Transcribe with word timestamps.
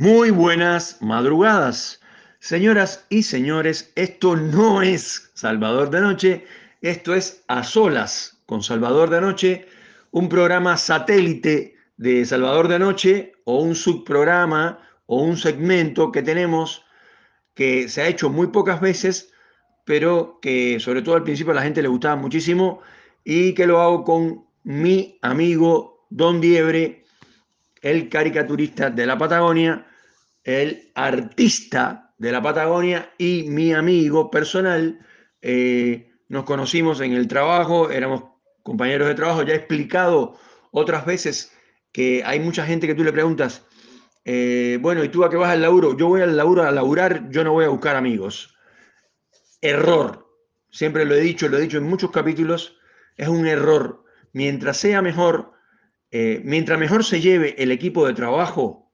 Muy 0.00 0.30
buenas 0.30 0.96
madrugadas. 1.02 2.00
Señoras 2.38 3.04
y 3.10 3.22
señores, 3.22 3.92
esto 3.96 4.34
no 4.34 4.80
es 4.80 5.30
Salvador 5.34 5.90
de 5.90 6.00
Noche, 6.00 6.46
esto 6.80 7.14
es 7.14 7.44
A 7.48 7.62
Solas 7.64 8.40
con 8.46 8.62
Salvador 8.62 9.10
de 9.10 9.20
Noche, 9.20 9.66
un 10.10 10.30
programa 10.30 10.78
satélite 10.78 11.74
de 11.98 12.24
Salvador 12.24 12.68
de 12.68 12.78
Noche 12.78 13.32
o 13.44 13.60
un 13.60 13.74
subprograma 13.74 14.78
o 15.04 15.22
un 15.22 15.36
segmento 15.36 16.10
que 16.10 16.22
tenemos 16.22 16.82
que 17.52 17.86
se 17.90 18.00
ha 18.00 18.08
hecho 18.08 18.30
muy 18.30 18.46
pocas 18.46 18.80
veces, 18.80 19.34
pero 19.84 20.38
que 20.40 20.80
sobre 20.80 21.02
todo 21.02 21.16
al 21.16 21.24
principio 21.24 21.52
a 21.52 21.56
la 21.56 21.62
gente 21.62 21.82
le 21.82 21.88
gustaba 21.88 22.16
muchísimo 22.16 22.80
y 23.22 23.52
que 23.52 23.66
lo 23.66 23.82
hago 23.82 24.04
con 24.04 24.46
mi 24.62 25.18
amigo 25.20 26.06
Don 26.08 26.40
Diebre, 26.40 27.04
el 27.82 28.08
caricaturista 28.08 28.88
de 28.88 29.04
la 29.04 29.18
Patagonia, 29.18 29.88
el 30.44 30.90
artista 30.94 32.14
de 32.18 32.32
la 32.32 32.42
Patagonia 32.42 33.12
y 33.18 33.44
mi 33.48 33.72
amigo 33.72 34.30
personal. 34.30 34.98
Eh, 35.42 36.10
nos 36.28 36.44
conocimos 36.44 37.00
en 37.00 37.12
el 37.12 37.26
trabajo, 37.28 37.90
éramos 37.90 38.24
compañeros 38.62 39.08
de 39.08 39.14
trabajo, 39.14 39.42
ya 39.42 39.54
he 39.54 39.56
explicado 39.56 40.38
otras 40.70 41.04
veces 41.04 41.52
que 41.92 42.22
hay 42.24 42.40
mucha 42.40 42.64
gente 42.64 42.86
que 42.86 42.94
tú 42.94 43.02
le 43.02 43.12
preguntas, 43.12 43.66
eh, 44.24 44.78
bueno, 44.80 45.02
¿y 45.02 45.08
tú 45.08 45.24
a 45.24 45.30
qué 45.30 45.36
vas 45.36 45.50
al 45.50 45.62
laburo? 45.62 45.96
Yo 45.96 46.08
voy 46.08 46.20
al 46.20 46.36
laburo 46.36 46.62
a 46.62 46.70
laburar, 46.70 47.30
yo 47.30 47.42
no 47.42 47.52
voy 47.52 47.64
a 47.64 47.68
buscar 47.68 47.96
amigos. 47.96 48.54
Error. 49.60 50.28
Siempre 50.70 51.04
lo 51.04 51.14
he 51.14 51.20
dicho, 51.20 51.48
lo 51.48 51.58
he 51.58 51.62
dicho 51.62 51.78
en 51.78 51.84
muchos 51.84 52.10
capítulos, 52.10 52.78
es 53.16 53.28
un 53.28 53.46
error. 53.46 54.04
Mientras 54.32 54.76
sea 54.76 55.02
mejor, 55.02 55.52
eh, 56.10 56.40
mientras 56.44 56.78
mejor 56.78 57.04
se 57.04 57.20
lleve 57.20 57.60
el 57.60 57.72
equipo 57.72 58.06
de 58.06 58.14
trabajo, 58.14 58.89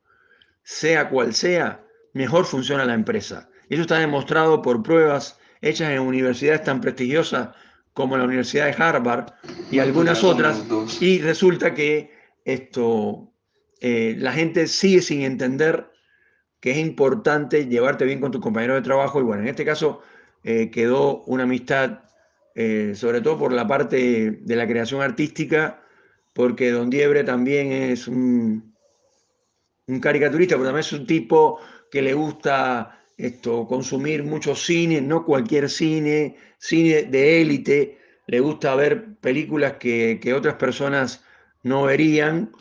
sea 0.67 1.09
cual 1.09 1.33
sea, 1.33 1.87
mejor 2.13 2.45
funciona 2.45 2.85
la 2.85 2.95
empresa. 2.95 3.49
Eso 3.69 3.83
está 3.83 4.01
demostrado 4.01 4.63
por 4.63 4.83
pruebas 4.83 5.39
hechas 5.61 5.93
en 5.93 6.01
universidades 6.01 6.65
tan 6.65 6.81
prestigiosas 6.81 7.51
como 7.93 8.17
la 8.17 8.25
Universidad 8.25 8.67
de 8.67 8.83
Harvard 8.83 9.33
y 9.71 9.79
algunas 9.79 10.25
otras, 10.25 10.65
y 11.01 11.21
resulta 11.21 11.73
que 11.73 12.11
esto, 12.45 13.33
eh, 13.81 14.17
la 14.19 14.33
gente 14.33 14.67
sigue 14.67 15.03
sin 15.03 15.23
entender 15.23 15.89
que 16.59 16.73
es 16.73 16.79
importante 16.79 17.69
llevarte 17.69 18.05
bien 18.05 18.21
con 18.21 18.33
tus 18.33 18.41
compañeros 18.41 18.77
de 18.77 18.83
trabajo, 18.83 19.21
y 19.21 19.23
bueno, 19.23 19.43
en 19.43 19.49
este 19.49 19.65
caso 19.65 20.01
eh, 20.43 20.73
quedó 20.73 21.23
una 21.27 21.45
amistad, 21.45 22.01
eh, 22.57 22.93
sobre 22.97 23.21
todo 23.21 23.39
por 23.39 23.53
la 23.53 23.69
parte 23.69 24.41
de 24.43 24.57
la 24.57 24.67
creación 24.67 25.01
artística, 25.01 25.81
porque 26.33 26.73
Don 26.73 26.91
Diebre 26.91 27.23
también 27.23 27.71
es 27.71 28.09
un, 28.09 28.76
un 29.87 30.01
caricaturista, 30.01 30.57
pero 30.57 30.67
también 30.67 30.81
es 30.81 30.93
un 30.93 31.07
tipo 31.07 31.61
que 31.91 32.03
le 32.03 32.15
gusta 32.15 33.01
esto, 33.17 33.67
consumir 33.67 34.25
mucho 34.25 34.55
cine, 34.55 35.01
no 35.01 35.25
cualquier 35.25 35.71
cine, 35.71 36.37
cine 36.59 37.05
de 37.05 37.41
élite, 37.41 37.99
le 38.27 38.41
gusta 38.41 38.75
ver 38.75 39.15
películas 39.21 39.75
que, 39.75 40.35
otras 40.37 40.57
personas 40.57 41.25
no 41.63 41.85
verían, 41.85 42.53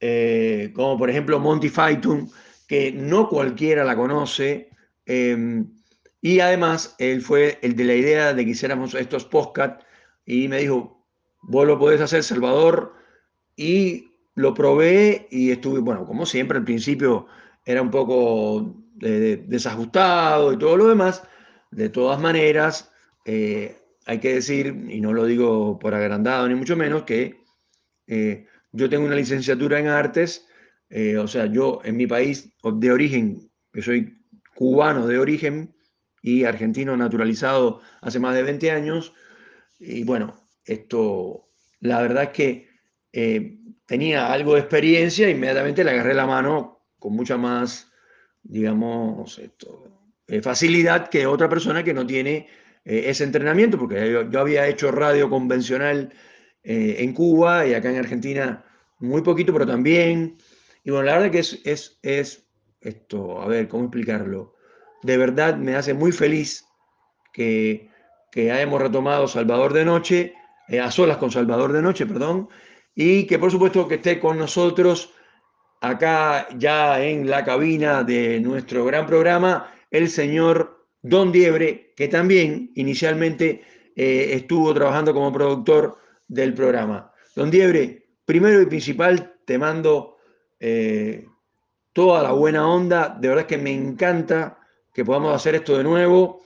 eh, 0.00 0.72
como 0.74 0.98
por 0.98 1.10
ejemplo 1.10 1.38
Monty 1.38 1.68
Python, 1.68 2.30
que 2.66 2.92
no 2.92 3.28
cualquiera 3.28 3.84
la 3.84 3.94
conoce, 3.94 4.70
em, 5.06 5.68
y 6.20 6.40
además 6.40 6.94
él 6.98 7.20
fue 7.20 7.58
el 7.62 7.76
de 7.76 7.84
la 7.84 7.94
idea 7.94 8.34
de 8.34 8.44
que 8.44 8.52
hiciéramos 8.52 8.94
estos 8.94 9.24
podcasts 9.24 9.84
y 10.24 10.48
me 10.48 10.58
dijo, 10.58 11.04
vos 11.42 11.66
lo 11.66 11.78
podés 11.78 12.00
hacer, 12.00 12.22
Salvador, 12.22 12.94
y 13.56 14.11
lo 14.34 14.54
probé 14.54 15.26
y 15.30 15.50
estuve, 15.50 15.80
bueno, 15.80 16.06
como 16.06 16.26
siempre, 16.26 16.58
al 16.58 16.64
principio 16.64 17.26
era 17.64 17.82
un 17.82 17.90
poco 17.90 18.82
desajustado 18.94 20.52
y 20.52 20.58
todo 20.58 20.76
lo 20.76 20.88
demás. 20.88 21.22
De 21.70 21.88
todas 21.88 22.20
maneras, 22.20 22.92
eh, 23.24 23.76
hay 24.06 24.18
que 24.18 24.34
decir, 24.34 24.66
y 24.88 25.00
no 25.00 25.12
lo 25.12 25.26
digo 25.26 25.78
por 25.78 25.94
agrandado 25.94 26.48
ni 26.48 26.54
mucho 26.54 26.76
menos, 26.76 27.04
que 27.04 27.40
eh, 28.06 28.46
yo 28.72 28.88
tengo 28.88 29.06
una 29.06 29.16
licenciatura 29.16 29.78
en 29.78 29.88
artes, 29.88 30.46
eh, 30.90 31.16
o 31.18 31.26
sea, 31.28 31.46
yo 31.46 31.80
en 31.84 31.96
mi 31.96 32.06
país 32.06 32.52
de 32.62 32.92
origen, 32.92 33.50
que 33.72 33.82
soy 33.82 34.18
cubano 34.54 35.06
de 35.06 35.18
origen 35.18 35.74
y 36.20 36.44
argentino 36.44 36.96
naturalizado 36.96 37.80
hace 38.00 38.18
más 38.18 38.34
de 38.34 38.42
20 38.42 38.70
años, 38.70 39.14
y 39.78 40.04
bueno, 40.04 40.48
esto, 40.64 41.48
la 41.80 42.02
verdad 42.02 42.24
es 42.24 42.30
que 42.30 43.61
tenía 43.86 44.32
algo 44.32 44.54
de 44.54 44.60
experiencia, 44.60 45.28
inmediatamente 45.28 45.84
le 45.84 45.90
agarré 45.90 46.14
la 46.14 46.26
mano 46.26 46.82
con 46.98 47.14
mucha 47.14 47.36
más, 47.36 47.90
digamos, 48.42 49.40
eh, 50.28 50.40
facilidad 50.40 51.08
que 51.08 51.26
otra 51.26 51.48
persona 51.48 51.82
que 51.82 51.92
no 51.92 52.06
tiene 52.06 52.46
eh, 52.84 53.04
ese 53.06 53.24
entrenamiento, 53.24 53.78
porque 53.78 54.26
yo, 54.30 54.40
había 54.40 54.68
hecho 54.68 54.90
radio 54.90 55.28
convencional 55.28 56.12
eh, 56.62 56.96
en 57.00 57.12
Cuba 57.12 57.66
y 57.66 57.74
acá 57.74 57.90
en 57.90 57.98
Argentina 57.98 58.64
muy 58.98 59.22
poquito, 59.22 59.52
pero 59.52 59.66
también. 59.66 60.38
Y 60.84 60.90
bueno, 60.90 61.06
la 61.06 61.14
verdad 61.14 61.32
que 61.32 61.40
es, 61.40 61.60
es, 61.64 61.98
es 62.02 62.46
esto, 62.80 63.42
a 63.42 63.46
ver, 63.46 63.68
¿cómo 63.68 63.84
explicarlo? 63.84 64.54
De 65.02 65.16
verdad 65.16 65.56
me 65.56 65.74
hace 65.74 65.94
muy 65.94 66.12
feliz 66.12 66.64
que, 67.32 67.90
que 68.30 68.52
hayamos 68.52 68.80
retomado 68.80 69.26
Salvador 69.26 69.72
de 69.72 69.84
Noche, 69.84 70.34
a 70.80 70.90
solas 70.90 71.16
con 71.18 71.30
Salvador 71.30 71.72
de 71.72 71.82
Noche, 71.82 72.06
perdón, 72.06 72.48
y 72.94 73.26
que 73.26 73.38
por 73.38 73.50
supuesto 73.50 73.88
que 73.88 73.96
esté 73.96 74.20
con 74.20 74.38
nosotros 74.38 75.10
acá 75.80 76.48
ya 76.56 77.02
en 77.02 77.28
la 77.28 77.44
cabina 77.44 78.04
de 78.04 78.40
nuestro 78.40 78.84
gran 78.84 79.06
programa 79.06 79.72
el 79.90 80.08
señor 80.08 80.86
Don 81.02 81.32
Diebre, 81.32 81.92
que 81.96 82.08
también 82.08 82.70
inicialmente 82.76 83.62
eh, 83.96 84.30
estuvo 84.32 84.72
trabajando 84.72 85.12
como 85.12 85.32
productor 85.32 85.98
del 86.28 86.54
programa. 86.54 87.12
Don 87.34 87.50
Diebre, 87.50 88.06
primero 88.24 88.62
y 88.62 88.66
principal, 88.66 89.34
te 89.44 89.58
mando 89.58 90.16
eh, 90.60 91.26
toda 91.92 92.22
la 92.22 92.32
buena 92.32 92.66
onda. 92.68 93.08
De 93.08 93.28
verdad 93.28 93.46
que 93.46 93.58
me 93.58 93.72
encanta 93.72 94.58
que 94.94 95.04
podamos 95.04 95.34
hacer 95.34 95.56
esto 95.56 95.76
de 95.76 95.84
nuevo. 95.84 96.42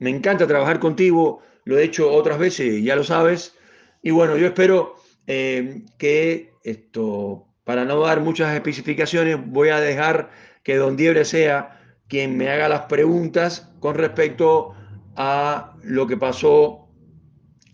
Me 0.00 0.10
encanta 0.10 0.46
trabajar 0.46 0.80
contigo. 0.80 1.40
Lo 1.64 1.78
he 1.78 1.84
hecho 1.84 2.10
otras 2.10 2.38
veces, 2.38 2.82
ya 2.82 2.96
lo 2.96 3.04
sabes. 3.04 3.56
Y 4.02 4.10
bueno, 4.10 4.36
yo 4.36 4.48
espero 4.48 4.96
eh, 5.26 5.82
que 5.98 6.52
esto, 6.64 7.46
para 7.64 7.84
no 7.84 8.00
dar 8.00 8.20
muchas 8.20 8.54
especificaciones, 8.54 9.38
voy 9.44 9.68
a 9.68 9.80
dejar 9.80 10.30
que 10.62 10.76
don 10.76 10.96
Diebre 10.96 11.24
sea 11.24 11.80
quien 12.08 12.36
me 12.36 12.50
haga 12.50 12.68
las 12.68 12.82
preguntas 12.82 13.72
con 13.80 13.94
respecto 13.94 14.74
a 15.16 15.76
lo 15.82 16.06
que 16.06 16.16
pasó, 16.16 16.88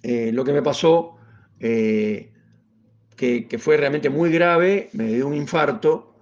eh, 0.03 0.31
lo 0.33 0.45
que 0.45 0.53
me 0.53 0.63
pasó, 0.63 1.17
eh, 1.61 2.33
que, 3.17 3.49
que, 3.49 3.59
fue 3.59 3.77
realmente 3.77 4.11
muy 4.11 4.31
grave, 4.31 4.91
me 4.93 5.07
dio 5.07 5.27
un 5.27 5.35
infarto 5.35 6.17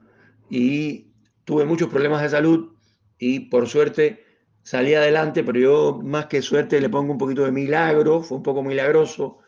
y 0.49 1.13
tuve 1.45 1.65
muchos 1.65 1.89
problemas 1.89 2.23
de 2.23 2.29
salud 2.29 2.73
y 3.19 3.41
por 3.41 3.69
suerte 3.69 4.25
salí 4.63 4.95
adelante, 4.95 5.43
pero 5.43 5.59
yo 5.59 6.01
más 6.03 6.27
que 6.27 6.41
suerte 6.41 6.81
le 6.81 6.89
pongo 6.89 7.13
un 7.13 7.19
poquito 7.19 7.45
de 7.45 7.53
milagro, 7.53 8.23
fue 8.23 8.39
un 8.39 8.43
poco 8.43 8.63
milagroso 8.63 9.39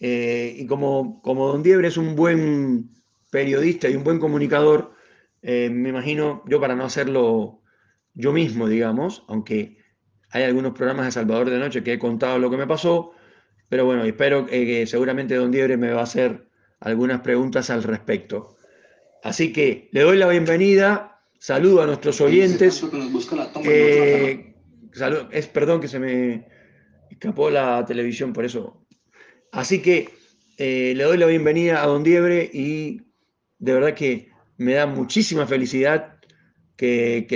eh, 0.00 0.54
y 0.56 0.66
como, 0.66 1.20
como 1.22 1.48
Don 1.48 1.62
Diebre 1.62 1.88
es 1.88 1.96
un 1.96 2.14
buen 2.14 2.90
periodista 3.30 3.88
y 3.88 3.96
un 3.96 4.04
buen 4.04 4.18
comunicador, 4.18 4.92
eh, 5.42 5.70
me 5.70 5.90
imagino, 5.90 6.42
yo 6.46 6.60
para 6.60 6.74
no 6.74 6.84
hacerlo 6.84 7.60
yo 8.14 8.32
mismo, 8.32 8.68
digamos, 8.68 9.24
aunque 9.28 9.78
hay 10.30 10.44
algunos 10.44 10.72
programas 10.72 11.06
de 11.06 11.12
Salvador 11.12 11.50
de 11.50 11.58
Noche 11.58 11.82
que 11.82 11.94
he 11.94 11.98
contado 11.98 12.38
lo 12.38 12.50
que 12.50 12.56
me 12.56 12.66
pasó, 12.66 13.12
pero 13.68 13.84
bueno, 13.84 14.04
espero 14.04 14.46
que 14.46 14.86
seguramente 14.86 15.34
Don 15.34 15.50
Diebre 15.50 15.76
me 15.76 15.92
va 15.92 16.00
a 16.00 16.04
hacer 16.04 16.48
algunas 16.80 17.20
preguntas 17.20 17.70
al 17.70 17.82
respecto. 17.82 18.56
Así 19.22 19.52
que 19.52 19.88
le 19.92 20.02
doy 20.02 20.16
la 20.16 20.28
bienvenida, 20.28 21.20
saludo 21.38 21.82
a 21.82 21.86
nuestros 21.86 22.20
oyentes. 22.20 22.82
Eh, 23.64 24.54
es, 25.32 25.46
perdón 25.48 25.80
que 25.80 25.88
se 25.88 25.98
me 25.98 26.46
escapó 27.10 27.50
la 27.50 27.84
televisión, 27.84 28.32
por 28.32 28.44
eso 28.44 28.86
Así 29.52 29.80
que 29.82 30.10
eh, 30.58 30.92
le 30.96 31.04
doy 31.04 31.18
la 31.18 31.26
bienvenida 31.26 31.82
a 31.82 31.86
Don 31.86 32.02
Diebre 32.02 32.50
y 32.52 33.02
de 33.58 33.72
verdad 33.72 33.94
que 33.94 34.30
me 34.56 34.74
da 34.74 34.86
muchísima 34.86 35.46
felicidad 35.46 36.18
que, 36.76 37.26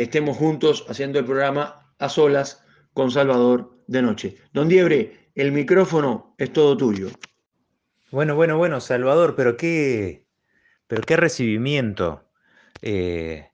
estemos 0.00 0.36
juntos 0.36 0.84
haciendo 0.88 1.18
el 1.18 1.24
programa 1.24 1.94
a 1.98 2.08
solas 2.08 2.64
con 2.92 3.10
Salvador 3.10 3.82
de 3.86 4.02
noche. 4.02 4.36
Don 4.52 4.68
Diebre, 4.68 5.30
el 5.34 5.52
micrófono 5.52 6.34
es 6.38 6.52
todo 6.52 6.76
tuyo. 6.76 7.10
Bueno, 8.10 8.36
bueno, 8.36 8.56
bueno, 8.56 8.80
Salvador, 8.80 9.34
pero 9.36 9.56
qué, 9.56 10.26
pero 10.86 11.02
qué 11.02 11.16
recibimiento. 11.16 12.30
Eh, 12.82 13.50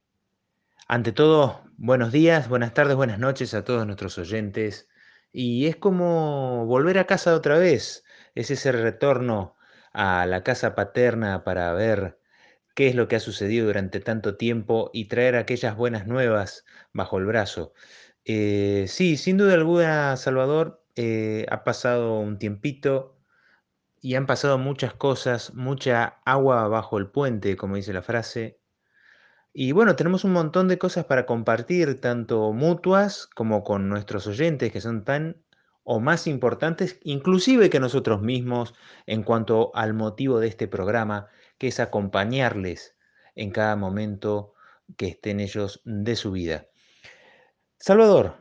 ante 0.87 1.11
todo, 1.11 1.63
buenos 1.77 2.11
días, 2.11 2.49
buenas 2.49 2.73
tardes, 2.73 2.95
buenas 2.95 3.17
noches 3.17 3.53
a 3.53 3.63
todos 3.63 3.85
nuestros 3.85 4.17
oyentes 4.17 4.87
y 5.33 5.67
es 5.67 5.75
como 5.77 6.65
volver 6.65 6.99
a 6.99 7.07
casa 7.07 7.35
otra 7.35 7.57
vez, 7.57 8.03
es 8.35 8.51
ese 8.51 8.71
retorno 8.71 9.55
a 9.93 10.25
la 10.25 10.43
casa 10.43 10.75
paterna 10.75 11.43
para 11.43 11.73
ver 11.73 12.19
qué 12.75 12.87
es 12.89 12.95
lo 12.95 13.07
que 13.07 13.17
ha 13.17 13.19
sucedido 13.21 13.67
durante 13.67 13.99
tanto 14.01 14.37
tiempo 14.37 14.89
y 14.93 15.05
traer 15.07 15.35
aquellas 15.35 15.75
buenas 15.77 16.07
nuevas 16.07 16.65
bajo 16.93 17.17
el 17.19 17.25
brazo. 17.25 17.73
Eh, 18.25 18.85
sí, 18.87 19.17
sin 19.17 19.37
duda 19.37 19.55
alguna, 19.55 20.17
Salvador, 20.17 20.83
eh, 20.95 21.45
ha 21.49 21.63
pasado 21.63 22.19
un 22.19 22.37
tiempito 22.39 23.17
y 24.01 24.15
han 24.15 24.27
pasado 24.27 24.59
muchas 24.59 24.95
cosas, 24.95 25.53
mucha 25.55 26.21
agua 26.25 26.67
bajo 26.69 26.99
el 26.99 27.09
puente, 27.11 27.57
como 27.57 27.77
dice 27.77 27.93
la 27.93 28.03
frase. 28.03 28.60
Y 29.53 29.73
bueno, 29.73 29.95
tenemos 29.95 30.23
un 30.23 30.31
montón 30.31 30.67
de 30.67 30.77
cosas 30.77 31.05
para 31.05 31.25
compartir, 31.25 31.99
tanto 31.99 32.53
mutuas 32.53 33.27
como 33.27 33.63
con 33.63 33.89
nuestros 33.89 34.25
oyentes, 34.27 34.71
que 34.71 34.79
son 34.79 35.03
tan 35.03 35.43
o 35.83 35.99
más 35.99 36.27
importantes, 36.27 36.99
inclusive 37.03 37.69
que 37.69 37.79
nosotros 37.79 38.21
mismos, 38.21 38.73
en 39.07 39.23
cuanto 39.23 39.71
al 39.75 39.93
motivo 39.93 40.39
de 40.39 40.47
este 40.47 40.67
programa, 40.67 41.27
que 41.57 41.67
es 41.67 41.79
acompañarles 41.79 42.95
en 43.35 43.51
cada 43.51 43.75
momento 43.75 44.53
que 44.95 45.07
estén 45.07 45.39
ellos 45.39 45.81
de 45.83 46.15
su 46.15 46.31
vida. 46.31 46.67
Salvador, 47.77 48.35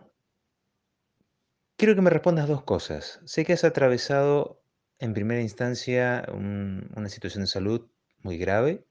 quiero 1.76 1.94
que 1.94 2.02
me 2.02 2.10
respondas 2.10 2.46
dos 2.46 2.62
cosas. 2.62 3.20
Sé 3.24 3.44
que 3.44 3.54
has 3.54 3.64
atravesado 3.64 4.62
en 4.98 5.14
primera 5.14 5.40
instancia 5.40 6.24
una 6.32 7.08
situación 7.08 7.44
de 7.44 7.48
salud 7.48 7.90
muy 8.22 8.36
grave, 8.36 8.84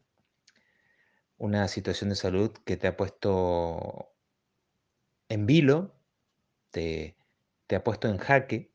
una 1.39 1.67
situación 1.69 2.09
de 2.09 2.15
salud 2.15 2.51
que 2.65 2.77
te 2.77 2.87
ha 2.87 2.95
puesto 2.95 4.13
en 5.29 5.45
vilo, 5.45 5.95
te, 6.69 7.15
ha 7.73 7.83
puesto 7.83 8.07
en 8.07 8.17
jaque. 8.17 8.71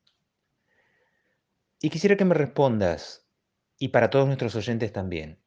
Y 1.80 1.90
quisiera 1.90 2.16
que 2.16 2.24
me 2.24 2.34
respondas, 2.34 3.26
y 3.78 3.88
para 3.88 4.08
todos 4.08 4.26
nuestros 4.26 4.56
oyentes 4.56 4.92
también, 4.92 5.38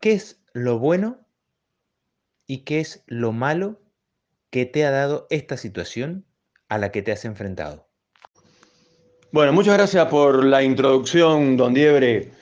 ¿qué 0.00 0.12
es 0.12 0.42
lo 0.52 0.78
bueno 0.78 1.26
y 2.46 2.58
qué 2.64 2.80
es 2.80 3.02
lo 3.06 3.32
malo 3.32 3.80
que 4.50 4.66
te 4.66 4.84
ha 4.84 4.90
dado 4.90 5.26
esta 5.30 5.56
situación 5.56 6.26
a 6.68 6.76
la 6.76 6.92
que 6.92 7.00
te 7.00 7.12
has 7.12 7.24
enfrentado? 7.24 7.88
Bueno, 9.30 9.54
muchas 9.54 9.78
gracias 9.78 10.06
por 10.08 10.44
la 10.44 10.62
introducción, 10.62 11.56
don 11.56 11.72
Diebre. 11.72 12.41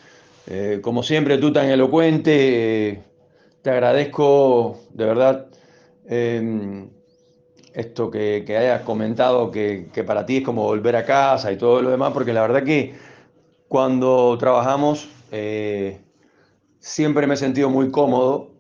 Eh, 0.53 0.81
como 0.83 1.05
siempre, 1.05 1.39
tú 1.39 1.53
tan 1.53 1.71
elocuente, 1.71 2.89
eh, 2.89 3.03
te 3.63 3.71
agradezco 3.71 4.81
de 4.93 5.05
verdad 5.05 5.47
em, 6.07 6.91
esto 7.73 8.11
que, 8.11 8.45
hayas 8.59 8.83
comentado, 8.83 9.53
que, 9.53 9.89
para 10.05 10.27
ti 10.27 10.39
es 10.39 10.43
como 10.43 10.65
volver 10.65 10.97
a 10.97 11.05
casa 11.05 11.53
y 11.53 11.57
todo 11.57 11.81
lo 11.83 11.91
demás, 11.91 12.13
porque 12.13 12.33
la 12.33 12.43
verdad 12.43 12.65
que 12.65 12.95
cuando 13.69 14.37
trabajamos 14.39 15.09
eh, 15.31 16.01
siempre 16.81 17.29
me 17.29 17.35
he 17.35 17.37
sentido 17.37 17.71
muy 17.71 17.93
cómodo. 17.93 18.51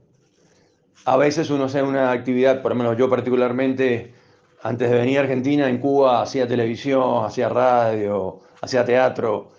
A 1.06 1.16
veces 1.16 1.50
uno 1.50 1.64
hace 1.64 1.82
una 1.82 2.12
actividad, 2.12 2.62
por 2.62 2.70
lo 2.70 2.76
menos 2.76 2.96
yo 2.98 3.10
particularmente, 3.10 4.14
antes 4.62 4.88
de 4.90 4.96
venir 4.96 5.18
a 5.18 5.22
Argentina, 5.22 5.68
en 5.68 5.78
Cuba, 5.78 6.22
hacía 6.22 6.46
televisión, 6.46 7.24
hacía 7.24 7.48
radio, 7.48 8.42
hacía 8.60 8.84
teatro, 8.84 9.50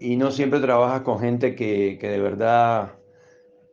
y 0.00 0.16
no 0.16 0.30
siempre 0.30 0.60
trabajas 0.60 1.02
con 1.02 1.18
gente 1.20 1.54
que, 1.54 1.98
que 2.00 2.08
de 2.08 2.20
verdad 2.20 2.92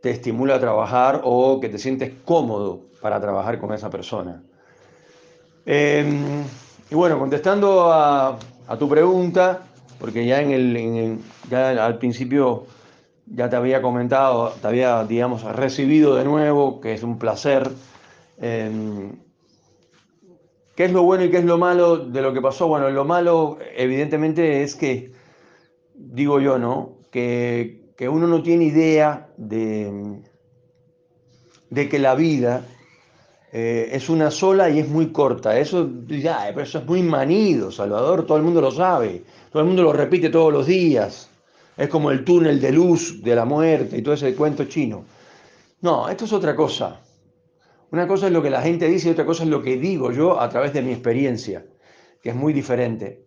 te 0.03 0.11
estimula 0.11 0.55
a 0.55 0.59
trabajar 0.59 1.21
o 1.23 1.61
que 1.61 1.69
te 1.69 1.77
sientes 1.77 2.11
cómodo 2.25 2.81
para 3.01 3.21
trabajar 3.21 3.57
con 3.57 3.73
esa 3.73 3.89
persona. 3.89 4.43
Em, 5.65 6.43
y 6.91 6.95
bueno, 6.95 7.17
contestando 7.17 7.89
a, 7.91 8.37
tu 8.77 8.89
pregunta, 8.89 9.61
porque 9.99 10.25
ya, 10.25 10.41
en 10.41 10.51
el, 10.51 11.19
ya 11.49 11.85
al 11.85 11.97
principio 11.99 12.65
ya 13.27 13.49
te 13.49 13.55
había 13.55 13.81
comentado, 13.81 14.49
te 14.61 14.67
había, 14.67 15.05
digamos, 15.05 15.43
recibido 15.43 16.15
de 16.15 16.25
nuevo, 16.25 16.81
que 16.81 16.93
es 16.93 17.03
un 17.03 17.17
placer. 17.17 17.71
Em, 18.41 19.13
¿Qué 20.75 20.85
es 20.85 20.91
lo 20.91 21.03
bueno 21.03 21.23
y 21.23 21.31
qué 21.31 21.37
es 21.37 21.45
lo 21.45 21.57
malo 21.57 21.97
de 21.97 22.21
lo 22.21 22.33
que 22.33 22.41
pasó? 22.41 22.67
Bueno, 22.67 22.89
lo 22.89 23.05
malo 23.05 23.57
evidentemente 23.77 24.63
es 24.63 24.75
que, 24.75 25.12
digo 26.11 26.39
yo, 26.39 26.57
¿no? 26.59 26.97
Que, 27.11 27.93
que 27.95 28.09
uno 28.09 28.27
no 28.27 28.43
tiene 28.43 28.65
idea 28.65 29.29
de, 29.37 30.21
de 31.69 31.89
que 31.89 31.99
la 31.99 32.15
vida 32.15 32.65
eh, 33.51 33.89
es 33.91 34.09
una 34.09 34.31
sola 34.31 34.69
y 34.69 34.79
es 34.79 34.87
muy 34.87 35.11
corta. 35.11 35.57
Eso, 35.57 35.89
ya, 36.07 36.45
pero 36.49 36.61
eso 36.61 36.79
es 36.79 36.85
muy 36.85 37.01
manido, 37.03 37.71
Salvador, 37.71 38.25
todo 38.25 38.37
el 38.37 38.43
mundo 38.43 38.61
lo 38.61 38.71
sabe, 38.71 39.23
todo 39.51 39.61
el 39.61 39.67
mundo 39.67 39.83
lo 39.83 39.93
repite 39.93 40.29
todos 40.29 40.51
los 40.51 40.67
días. 40.67 41.29
Es 41.77 41.87
como 41.89 42.11
el 42.11 42.23
túnel 42.23 42.59
de 42.59 42.71
luz 42.71 43.23
de 43.23 43.35
la 43.35 43.45
muerte 43.45 43.97
y 43.97 44.01
todo 44.01 44.13
ese 44.13 44.35
cuento 44.35 44.65
chino. 44.65 45.05
No, 45.81 46.09
esto 46.09 46.25
es 46.25 46.33
otra 46.33 46.55
cosa. 46.55 47.01
Una 47.91 48.07
cosa 48.07 48.27
es 48.27 48.33
lo 48.33 48.41
que 48.41 48.49
la 48.49 48.61
gente 48.61 48.87
dice 48.87 49.09
y 49.09 49.11
otra 49.11 49.25
cosa 49.25 49.43
es 49.43 49.49
lo 49.49 49.61
que 49.61 49.77
digo 49.77 50.11
yo 50.11 50.39
a 50.39 50.49
través 50.49 50.73
de 50.73 50.81
mi 50.81 50.91
experiencia, 50.91 51.65
que 52.21 52.29
es 52.29 52.35
muy 52.35 52.53
diferente. 52.53 53.23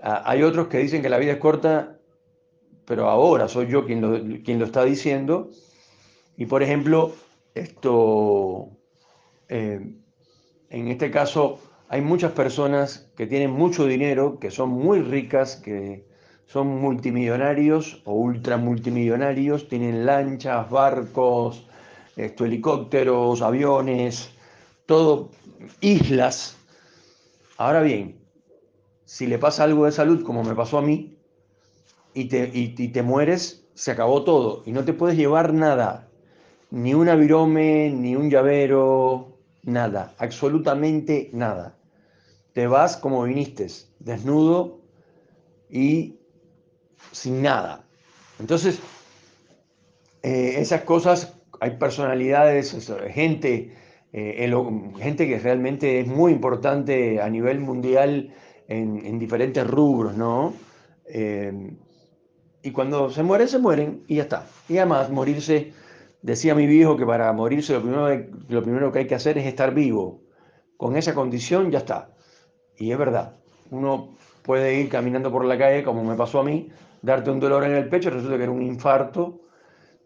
Ah, 0.00 0.22
hay 0.24 0.42
otros 0.42 0.68
que 0.68 0.78
dicen 0.78 1.02
que 1.02 1.08
la 1.08 1.18
vida 1.18 1.32
es 1.32 1.38
corta, 1.38 1.97
pero 2.88 3.08
ahora 3.08 3.46
soy 3.46 3.68
yo 3.68 3.84
quien 3.84 4.00
lo, 4.00 4.42
quien 4.42 4.58
lo 4.58 4.64
está 4.64 4.82
diciendo. 4.84 5.50
Y 6.36 6.46
por 6.46 6.62
ejemplo, 6.62 7.12
esto 7.54 8.70
eh, 9.48 9.80
en 10.70 10.88
este 10.88 11.10
caso, 11.10 11.60
hay 11.88 12.00
muchas 12.00 12.32
personas 12.32 13.10
que 13.16 13.26
tienen 13.26 13.50
mucho 13.50 13.86
dinero, 13.86 14.38
que 14.38 14.50
son 14.50 14.70
muy 14.70 15.00
ricas, 15.00 15.56
que 15.56 16.06
son 16.46 16.66
multimillonarios 16.80 18.02
o 18.04 18.14
ultramultimillonarios, 18.14 19.68
tienen 19.68 20.06
lanchas, 20.06 20.70
barcos, 20.70 21.66
helicópteros, 22.16 23.42
aviones, 23.42 24.30
todo, 24.86 25.30
islas. 25.80 26.56
Ahora 27.58 27.82
bien, 27.82 28.18
si 29.04 29.26
le 29.26 29.38
pasa 29.38 29.64
algo 29.64 29.84
de 29.84 29.92
salud, 29.92 30.22
como 30.22 30.42
me 30.42 30.54
pasó 30.54 30.78
a 30.78 30.82
mí, 30.82 31.17
y 32.20 32.24
te, 32.26 32.50
y 32.52 32.88
te 32.88 33.02
mueres, 33.02 33.64
se 33.74 33.92
acabó 33.92 34.24
todo 34.24 34.62
y 34.66 34.72
no 34.72 34.84
te 34.84 34.92
puedes 34.92 35.16
llevar 35.16 35.54
nada, 35.54 36.08
ni 36.70 36.94
una 36.94 37.14
virome, 37.14 37.90
ni 37.90 38.16
un 38.16 38.28
llavero, 38.28 39.38
nada, 39.62 40.14
absolutamente 40.18 41.30
nada. 41.32 41.76
Te 42.52 42.66
vas 42.66 42.96
como 42.96 43.22
viniste, 43.22 43.68
desnudo 44.00 44.80
y 45.70 46.16
sin 47.12 47.40
nada. 47.40 47.84
Entonces, 48.40 48.80
eh, 50.24 50.54
esas 50.56 50.82
cosas, 50.82 51.34
hay 51.60 51.76
personalidades, 51.76 52.76
gente, 53.12 53.76
eh, 54.12 54.52
gente 54.98 55.28
que 55.28 55.38
realmente 55.38 56.00
es 56.00 56.08
muy 56.08 56.32
importante 56.32 57.20
a 57.20 57.30
nivel 57.30 57.60
mundial 57.60 58.34
en, 58.66 59.18
diferentes 59.20 59.64
rubros, 59.64 60.16
¿no? 60.16 60.52
Eh, 61.06 61.52
y 62.62 62.70
cuando 62.72 63.10
se 63.10 63.22
mueren, 63.22 63.48
se 63.48 63.58
mueren 63.58 64.04
y 64.06 64.16
ya 64.16 64.22
está. 64.22 64.46
Y 64.68 64.78
además, 64.78 65.10
morirse 65.10 65.72
Decía 66.22 66.54
mi 66.54 66.66
viejo 66.66 66.96
que 66.96 67.06
para 67.06 67.32
morirse 67.32 67.74
lo 67.74 67.80
primero, 67.82 68.26
lo 68.48 68.62
primero 68.62 68.92
que 68.92 69.00
hay 69.00 69.06
que 69.06 69.14
hacer 69.14 69.38
es 69.38 69.46
estar 69.46 69.72
vivo. 69.72 70.20
Con 70.76 70.96
esa 70.96 71.14
condición 71.14 71.70
ya 71.70 71.78
está. 71.78 72.10
Y 72.76 72.90
es 72.90 72.98
verdad. 72.98 73.36
Uno 73.70 74.16
puede 74.42 74.74
ir 74.80 74.88
caminando 74.88 75.30
por 75.30 75.44
la 75.44 75.56
calle, 75.56 75.84
como 75.84 76.02
me 76.02 76.16
pasó 76.16 76.40
a 76.40 76.44
mí, 76.44 76.70
darte 77.02 77.30
un 77.30 77.38
dolor 77.38 77.64
en 77.64 77.72
el 77.72 77.88
pecho, 77.88 78.10
resulta 78.10 78.36
que 78.36 78.42
era 78.44 78.52
un 78.52 78.62
infarto. 78.62 79.40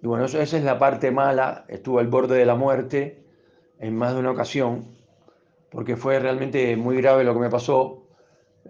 Y 0.03 0.07
bueno, 0.07 0.27
esa 0.27 0.43
es 0.43 0.65
la 0.65 0.79
parte 0.79 1.11
mala. 1.11 1.65
Estuve 1.69 2.01
al 2.01 2.09
borde 2.09 2.37
de 2.37 2.45
la 2.45 2.57
muerte 2.57 3.25
en 3.79 3.97
más 3.97 4.13
de 4.13 4.21
una 4.21 4.33
ocasión, 4.33 4.85
porque 5.71 5.97
fue 5.97 6.19
realmente 6.19 6.77
muy 6.77 6.97
grave 6.97 7.25
lo 7.25 7.33
que 7.33 7.41
me 7.41 7.51
pasó. 7.51 8.07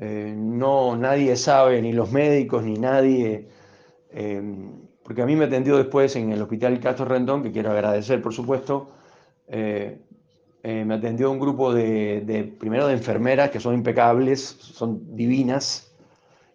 Eh, 0.00 0.32
no, 0.36 0.96
nadie 0.96 1.36
sabe, 1.36 1.82
ni 1.82 1.92
los 1.92 2.12
médicos, 2.12 2.62
ni 2.62 2.74
nadie. 2.74 3.48
Eh, 4.14 4.42
porque 5.02 5.22
a 5.22 5.26
mí 5.26 5.36
me 5.36 5.46
atendió 5.46 5.76
después 5.76 6.14
en 6.16 6.32
el 6.32 6.42
Hospital 6.42 6.78
Castro 6.80 7.04
Rendón, 7.06 7.42
que 7.42 7.52
quiero 7.52 7.70
agradecer, 7.72 8.22
por 8.22 8.32
supuesto, 8.32 8.90
eh, 9.48 10.00
eh, 10.62 10.84
me 10.84 10.94
atendió 10.94 11.30
un 11.30 11.40
grupo 11.40 11.74
de, 11.74 12.54
primero 12.58 12.86
de 12.86 12.94
enfermeras 12.94 13.50
que 13.50 13.58
son 13.58 13.74
impecables, 13.74 14.40
son 14.40 15.16
divinas, 15.16 15.92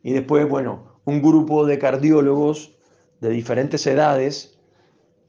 y 0.02 0.14
después, 0.14 0.48
bueno, 0.48 1.02
un 1.04 1.22
grupo 1.22 1.66
de 1.66 1.78
cardiólogos 1.78 2.74
de 3.20 3.30
diferentes 3.30 3.86
edades, 3.86 4.58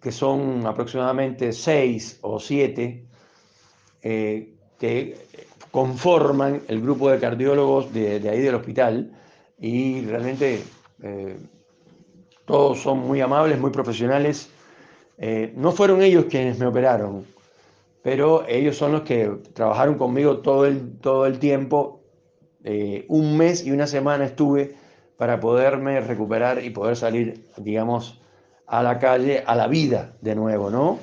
que 0.01 0.13
son 0.13 0.65
aproximadamente 0.67 1.53
seis 1.53 2.19
o 2.23 2.39
siete, 2.39 3.05
eh, 4.03 4.55
que 4.79 5.17
conforman 5.73 6.63
el 6.69 6.81
grupo 6.81 7.11
de 7.11 7.19
cardiólogos 7.19 7.93
de, 7.93 8.21
de 8.21 8.31
ahí 8.31 8.41
del 8.41 8.55
hospital, 8.55 9.13
y 9.59 10.03
realmente 10.03 10.63
todos 12.49 12.81
son 12.81 13.01
muy 13.01 13.21
amables, 13.21 13.61
muy 13.61 13.71
profesionales. 13.71 14.49
Eh, 15.19 15.53
no 15.55 15.71
fueron 15.71 16.03
ellos 16.03 16.25
quienes 16.31 16.59
me 16.59 16.67
operaron, 16.67 17.25
pero 18.03 18.45
ellos 18.49 18.77
son 18.77 18.93
los 18.93 19.03
que 19.03 19.31
trabajaron 19.53 19.99
conmigo 19.99 20.39
todo 20.39 20.65
el, 20.67 20.99
todo 20.99 21.27
el 21.27 21.39
tiempo. 21.39 22.01
Eh, 22.65 23.05
un 23.09 23.37
mes 23.37 23.65
y 23.65 23.71
una 23.71 23.87
semana 23.87 24.25
estuve 24.25 24.75
para 25.19 25.39
poderme 25.41 26.01
recuperar 26.01 26.65
y 26.65 26.71
poder 26.71 26.97
salir, 26.97 27.45
digamos, 27.59 28.21
a 28.67 28.83
la 28.83 28.99
calle, 28.99 29.45
a 29.47 29.55
la 29.55 29.67
vida 29.67 30.15
de 30.23 30.35
nuevo, 30.35 30.71
¿no? 30.71 30.99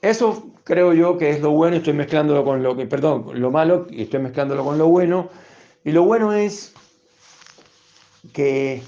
Eso 0.00 0.50
creo 0.64 0.92
yo 0.92 1.18
que 1.18 1.30
es 1.30 1.40
lo 1.40 1.50
bueno, 1.50 1.76
estoy 1.76 1.92
mezclándolo 1.92 2.44
con 2.44 2.62
lo 2.62 2.76
que, 2.76 2.86
perdón, 2.86 3.40
lo 3.40 3.50
malo, 3.50 3.86
y 3.90 4.02
estoy 4.02 4.20
mezclándolo 4.20 4.64
con 4.64 4.78
lo 4.78 4.86
bueno. 4.88 5.28
Y 5.84 5.90
lo 5.90 6.04
bueno 6.04 6.32
es 6.32 6.74
que 8.32 8.82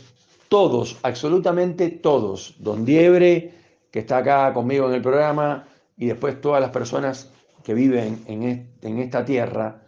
todos, 0.49 0.99
absolutamente 1.03 1.91
todos, 1.91 2.55
Don 2.59 2.85
Diebre, 2.85 3.53
que 3.91 4.01
está 4.01 4.19
acá 4.19 4.53
conmigo 4.53 4.89
en 4.89 4.95
el 4.95 5.03
programa, 5.03 5.69
y 5.97 6.07
después 6.07 6.41
todas 6.41 6.61
las 6.61 6.71
personas 6.71 7.31
que 7.63 7.75
viven 7.75 8.25
en, 8.27 8.99
esta 8.99 9.25
tierra, 9.25 9.83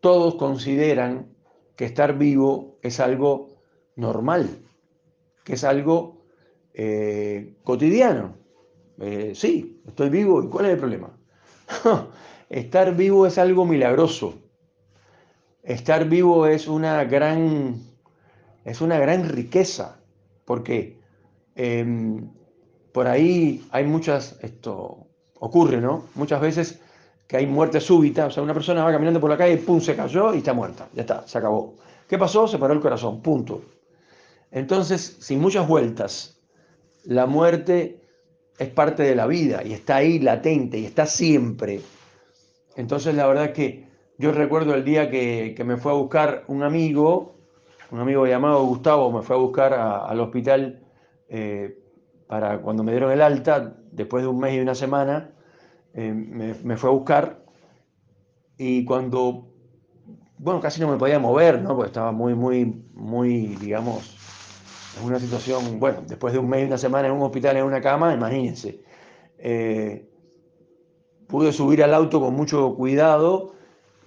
todos 0.00 0.36
consideran 0.36 1.34
que 1.76 1.84
estar 1.84 2.16
vivo 2.16 2.78
es 2.82 3.00
algo 3.00 3.56
normal, 3.96 4.48
que 5.44 5.54
es 5.54 5.64
algo 5.64 6.24
eh, 6.72 7.56
cotidiano. 7.62 8.36
Eh, 9.00 9.32
sí, 9.34 9.82
estoy 9.86 10.08
vivo, 10.08 10.42
¿y 10.42 10.48
cuál 10.48 10.66
es 10.66 10.72
el 10.72 10.78
problema? 10.78 11.18
estar 12.48 12.94
vivo 12.96 13.26
es 13.26 13.38
algo 13.38 13.64
milagroso. 13.64 14.34
Estar 15.62 16.08
vivo 16.08 16.46
es 16.46 16.68
una 16.68 17.04
gran, 17.04 17.80
es 18.64 18.80
una 18.80 18.98
gran 18.98 19.28
riqueza, 19.28 20.00
porque 20.44 20.98
em, 21.54 22.30
por 22.92 23.06
ahí 23.06 23.66
hay 23.70 23.84
muchas, 23.84 24.38
esto 24.42 25.06
ocurre, 25.38 25.80
¿no? 25.80 26.06
Muchas 26.14 26.40
veces 26.40 26.80
que 27.26 27.36
hay 27.36 27.46
muerte 27.46 27.80
súbita, 27.80 28.26
o 28.26 28.30
sea, 28.30 28.42
una 28.42 28.54
persona 28.54 28.84
va 28.84 28.92
caminando 28.92 29.20
por 29.20 29.30
la 29.30 29.36
calle, 29.36 29.56
pum, 29.58 29.80
se 29.80 29.96
cayó 29.96 30.34
y 30.34 30.38
está 30.38 30.52
muerta, 30.52 30.88
ya 30.94 31.02
está, 31.02 31.26
se 31.26 31.38
acabó. 31.38 31.74
¿Qué 32.08 32.18
pasó? 32.18 32.46
Se 32.46 32.58
paró 32.58 32.74
el 32.74 32.80
corazón, 32.80 33.22
punto. 33.22 33.62
Entonces, 34.50 35.16
sin 35.20 35.40
muchas 35.40 35.66
vueltas, 35.66 36.40
la 37.04 37.26
muerte 37.26 38.00
es 38.58 38.68
parte 38.68 39.02
de 39.02 39.14
la 39.14 39.26
vida 39.26 39.62
y 39.64 39.72
está 39.72 39.96
ahí 39.96 40.18
latente 40.18 40.78
y 40.78 40.86
está 40.86 41.06
siempre. 41.06 41.80
Entonces, 42.76 43.14
la 43.14 43.26
verdad 43.26 43.46
es 43.46 43.52
que 43.52 43.88
yo 44.18 44.32
recuerdo 44.32 44.74
el 44.74 44.84
día 44.84 45.10
que, 45.10 45.60
me 45.64 45.76
fue 45.76 45.92
a 45.92 45.96
buscar 45.96 46.44
un 46.46 46.62
amigo, 46.62 47.33
un 47.94 48.00
amigo 48.00 48.26
llamado 48.26 48.64
Gustavo, 48.64 49.12
me 49.12 49.22
fue 49.22 49.36
a 49.36 49.38
buscar 49.38 49.72
al 49.72 50.18
hospital 50.18 50.82
eh, 51.28 51.78
para 52.26 52.60
cuando 52.60 52.82
me 52.82 52.90
dieron 52.90 53.12
el 53.12 53.22
alta, 53.22 53.76
después 53.92 54.24
de 54.24 54.28
un 54.28 54.40
mes 54.40 54.54
y 54.54 54.58
una 54.58 54.74
semana, 54.74 55.30
eh, 55.92 56.12
me, 56.12 56.76
fue 56.76 56.90
a 56.90 56.92
buscar 56.92 57.44
y 58.58 58.84
cuando, 58.84 59.46
bueno, 60.38 60.60
casi 60.60 60.80
no 60.80 60.88
me 60.88 60.96
podía 60.96 61.20
mover, 61.20 61.62
¿no? 61.62 61.76
Porque 61.76 61.86
estaba 61.86 62.10
muy, 62.10 62.34
muy, 62.34 62.64
muy, 62.94 63.54
digamos, 63.60 64.16
en 65.00 65.06
una 65.06 65.20
situación, 65.20 65.78
bueno, 65.78 66.00
después 66.04 66.32
de 66.32 66.40
un 66.40 66.48
mes 66.48 66.64
y 66.64 66.66
una 66.66 66.78
semana 66.78 67.06
en 67.06 67.14
un 67.14 67.22
hospital, 67.22 67.58
en 67.58 67.64
una 67.64 67.80
cama, 67.80 68.12
imagínense. 68.12 68.82
Eh, 69.38 70.10
pude 71.28 71.52
subir 71.52 71.84
al 71.84 71.94
auto 71.94 72.20
con 72.20 72.34
mucho 72.34 72.74
cuidado 72.74 73.54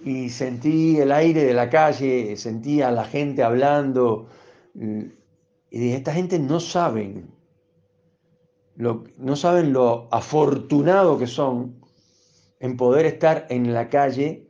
y 0.04 0.30
sentí 0.30 0.98
el 0.98 1.12
aire 1.12 1.44
de 1.44 1.54
la 1.54 1.68
calle, 1.70 2.36
sentí 2.36 2.82
a 2.82 2.90
la 2.90 3.04
gente 3.04 3.42
hablando 3.42 4.28
y 4.74 5.78
dije, 5.78 5.96
esta 5.96 6.12
gente 6.12 6.38
no 6.38 6.60
saben 6.60 7.38
no 8.78 9.34
saben 9.34 9.72
lo 9.72 10.08
afortunado 10.12 11.18
que 11.18 11.26
son 11.26 11.80
en 12.60 12.76
poder 12.76 13.06
estar 13.06 13.46
en 13.50 13.74
la 13.74 13.88
calle 13.88 14.48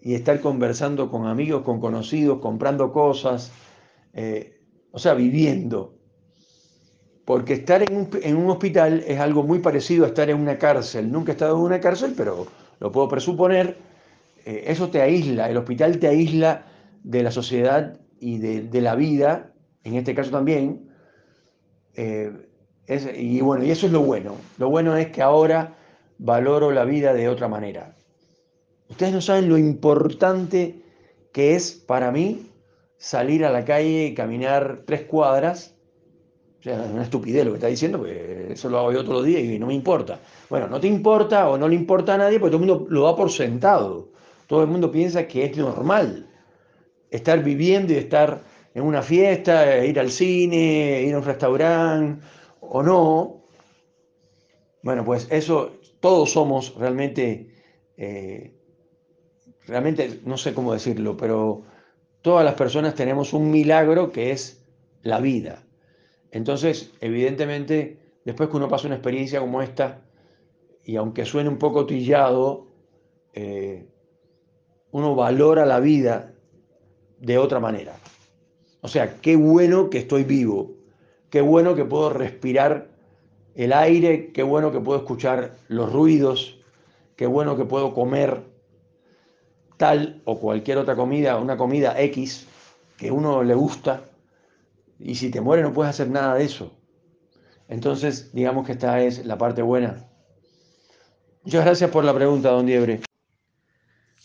y 0.00 0.14
estar 0.14 0.40
conversando 0.40 1.10
con 1.10 1.26
amigos, 1.26 1.62
con 1.62 1.80
conocidos, 1.80 2.38
comprando 2.40 2.92
cosas, 2.92 3.50
eh, 4.12 4.60
o 4.92 4.98
sea, 4.98 5.14
viviendo. 5.14 5.94
Porque 7.24 7.54
estar 7.54 7.82
en 7.82 8.36
un, 8.36 8.50
hospital 8.50 9.02
es 9.06 9.18
algo 9.18 9.42
muy 9.42 9.60
parecido 9.60 10.04
a 10.04 10.08
estar 10.08 10.28
en 10.28 10.38
una 10.38 10.58
cárcel. 10.58 11.10
Nunca 11.10 11.32
he 11.32 11.34
estado 11.34 11.56
en 11.56 11.62
una 11.62 11.80
cárcel, 11.80 12.12
pero 12.16 12.46
lo 12.80 12.92
puedo 12.92 13.08
presuponer. 13.08 13.78
Eh, 14.44 14.64
eso 14.66 14.90
te 14.90 15.00
aísla, 15.00 15.48
el 15.48 15.56
hospital 15.56 15.98
te 15.98 16.08
aísla 16.08 16.66
de 17.02 17.22
la 17.22 17.30
sociedad 17.30 17.98
y 18.20 18.38
de, 18.38 18.80
la 18.80 18.94
vida, 18.94 19.52
en 19.82 19.94
este 19.94 20.14
caso 20.14 20.30
también. 20.30 20.90
Eh, 21.94 22.32
y 23.16 23.40
bueno, 23.40 23.64
y 23.64 23.70
eso 23.70 23.86
es 23.86 23.92
lo 23.92 24.00
bueno. 24.00 24.36
Lo 24.58 24.68
bueno 24.70 24.96
es 24.96 25.08
que 25.08 25.22
ahora 25.22 25.76
valoro 26.18 26.70
la 26.70 26.84
vida 26.84 27.14
de 27.14 27.28
otra 27.28 27.48
manera. 27.48 27.96
Ustedes 28.88 29.12
no 29.12 29.20
saben 29.20 29.48
lo 29.48 29.58
importante 29.58 30.82
que 31.32 31.54
es 31.54 31.72
para 31.72 32.10
mí 32.10 32.50
salir 32.98 33.44
a 33.44 33.50
la 33.50 33.64
calle 33.64 34.06
y 34.06 34.14
caminar 34.14 34.82
tres 34.86 35.02
cuadras. 35.02 35.74
O 36.60 36.62
sea, 36.62 36.84
es 36.84 36.90
una 36.90 37.02
estupidez 37.02 37.44
lo 37.44 37.52
que 37.52 37.56
está 37.56 37.66
diciendo, 37.66 37.98
porque 37.98 38.48
eso 38.52 38.70
lo 38.70 38.78
hago 38.78 38.92
yo 38.92 39.02
todos 39.02 39.16
los 39.16 39.26
días 39.26 39.42
y 39.42 39.58
no 39.58 39.66
me 39.66 39.74
importa. 39.74 40.20
Bueno, 40.48 40.68
no 40.68 40.80
te 40.80 40.86
importa 40.86 41.48
o 41.48 41.58
no 41.58 41.68
le 41.68 41.74
importa 41.74 42.14
a 42.14 42.18
nadie 42.18 42.38
porque 42.38 42.56
todo 42.56 42.62
el 42.62 42.70
mundo 42.70 42.86
lo 42.88 43.04
da 43.04 43.16
por 43.16 43.30
sentado. 43.30 44.13
Todo 44.46 44.62
el 44.62 44.68
mundo 44.68 44.90
piensa 44.90 45.26
que 45.26 45.44
es 45.44 45.56
normal 45.56 46.28
estar 47.10 47.42
viviendo 47.42 47.92
y 47.92 47.96
estar 47.96 48.42
en 48.74 48.82
una 48.82 49.02
fiesta, 49.02 49.84
ir 49.84 49.98
al 50.00 50.10
cine, 50.10 51.02
ir 51.02 51.14
a 51.14 51.18
un 51.18 51.24
restaurante 51.24 52.24
o 52.60 52.82
no, 52.82 53.44
bueno, 54.84 55.02
pues 55.02 55.26
eso, 55.30 55.78
todos 55.98 56.32
somos 56.32 56.74
realmente, 56.74 57.48
eh, 57.96 58.52
realmente, 59.66 60.20
no 60.26 60.36
sé 60.36 60.52
cómo 60.52 60.74
decirlo, 60.74 61.16
pero 61.16 61.62
todas 62.20 62.44
las 62.44 62.52
personas 62.52 62.94
tenemos 62.94 63.32
un 63.32 63.50
milagro 63.50 64.12
que 64.12 64.30
es 64.30 64.62
la 65.02 65.20
vida. 65.20 65.64
Entonces, 66.32 66.92
evidentemente, 67.00 67.98
después 68.26 68.50
que 68.50 68.56
uno 68.58 68.68
pasa 68.68 68.86
una 68.86 68.96
experiencia 68.96 69.40
como 69.40 69.62
esta, 69.62 70.02
y 70.84 70.96
aunque 70.96 71.24
suene 71.24 71.48
un 71.48 71.58
poco 71.58 71.86
trillado, 71.86 72.66
eh, 73.32 73.88
uno 74.94 75.16
valora 75.16 75.66
la 75.66 75.80
vida 75.80 76.34
de 77.18 77.36
otra 77.36 77.58
manera. 77.58 77.96
O 78.80 78.86
sea, 78.86 79.20
qué 79.20 79.34
bueno 79.34 79.90
que 79.90 79.98
estoy 79.98 80.22
vivo, 80.22 80.70
qué 81.30 81.40
bueno 81.40 81.74
que 81.74 81.84
puedo 81.84 82.10
respirar 82.10 82.86
el 83.56 83.72
aire, 83.72 84.30
qué 84.32 84.44
bueno 84.44 84.70
que 84.70 84.78
puedo 84.78 85.00
escuchar 85.00 85.56
los 85.66 85.92
ruidos, 85.92 86.60
qué 87.16 87.26
bueno 87.26 87.56
que 87.56 87.64
puedo 87.64 87.92
comer 87.92 88.44
tal 89.78 90.22
o 90.26 90.38
cualquier 90.38 90.78
otra 90.78 90.94
comida, 90.94 91.38
una 91.38 91.56
comida 91.56 92.00
X 92.00 92.46
que 92.96 93.10
uno 93.10 93.42
le 93.42 93.54
gusta, 93.54 94.04
y 95.00 95.16
si 95.16 95.28
te 95.28 95.40
muere 95.40 95.64
no 95.64 95.72
puedes 95.72 95.90
hacer 95.90 96.08
nada 96.08 96.36
de 96.36 96.44
eso. 96.44 96.70
Entonces, 97.66 98.32
digamos 98.32 98.64
que 98.64 98.72
esta 98.72 99.00
es 99.00 99.26
la 99.26 99.36
parte 99.36 99.60
buena. 99.60 100.08
Muchas 101.42 101.64
gracias 101.64 101.90
por 101.90 102.04
la 102.04 102.14
pregunta, 102.14 102.50
don 102.50 102.64
Diebre. 102.64 103.00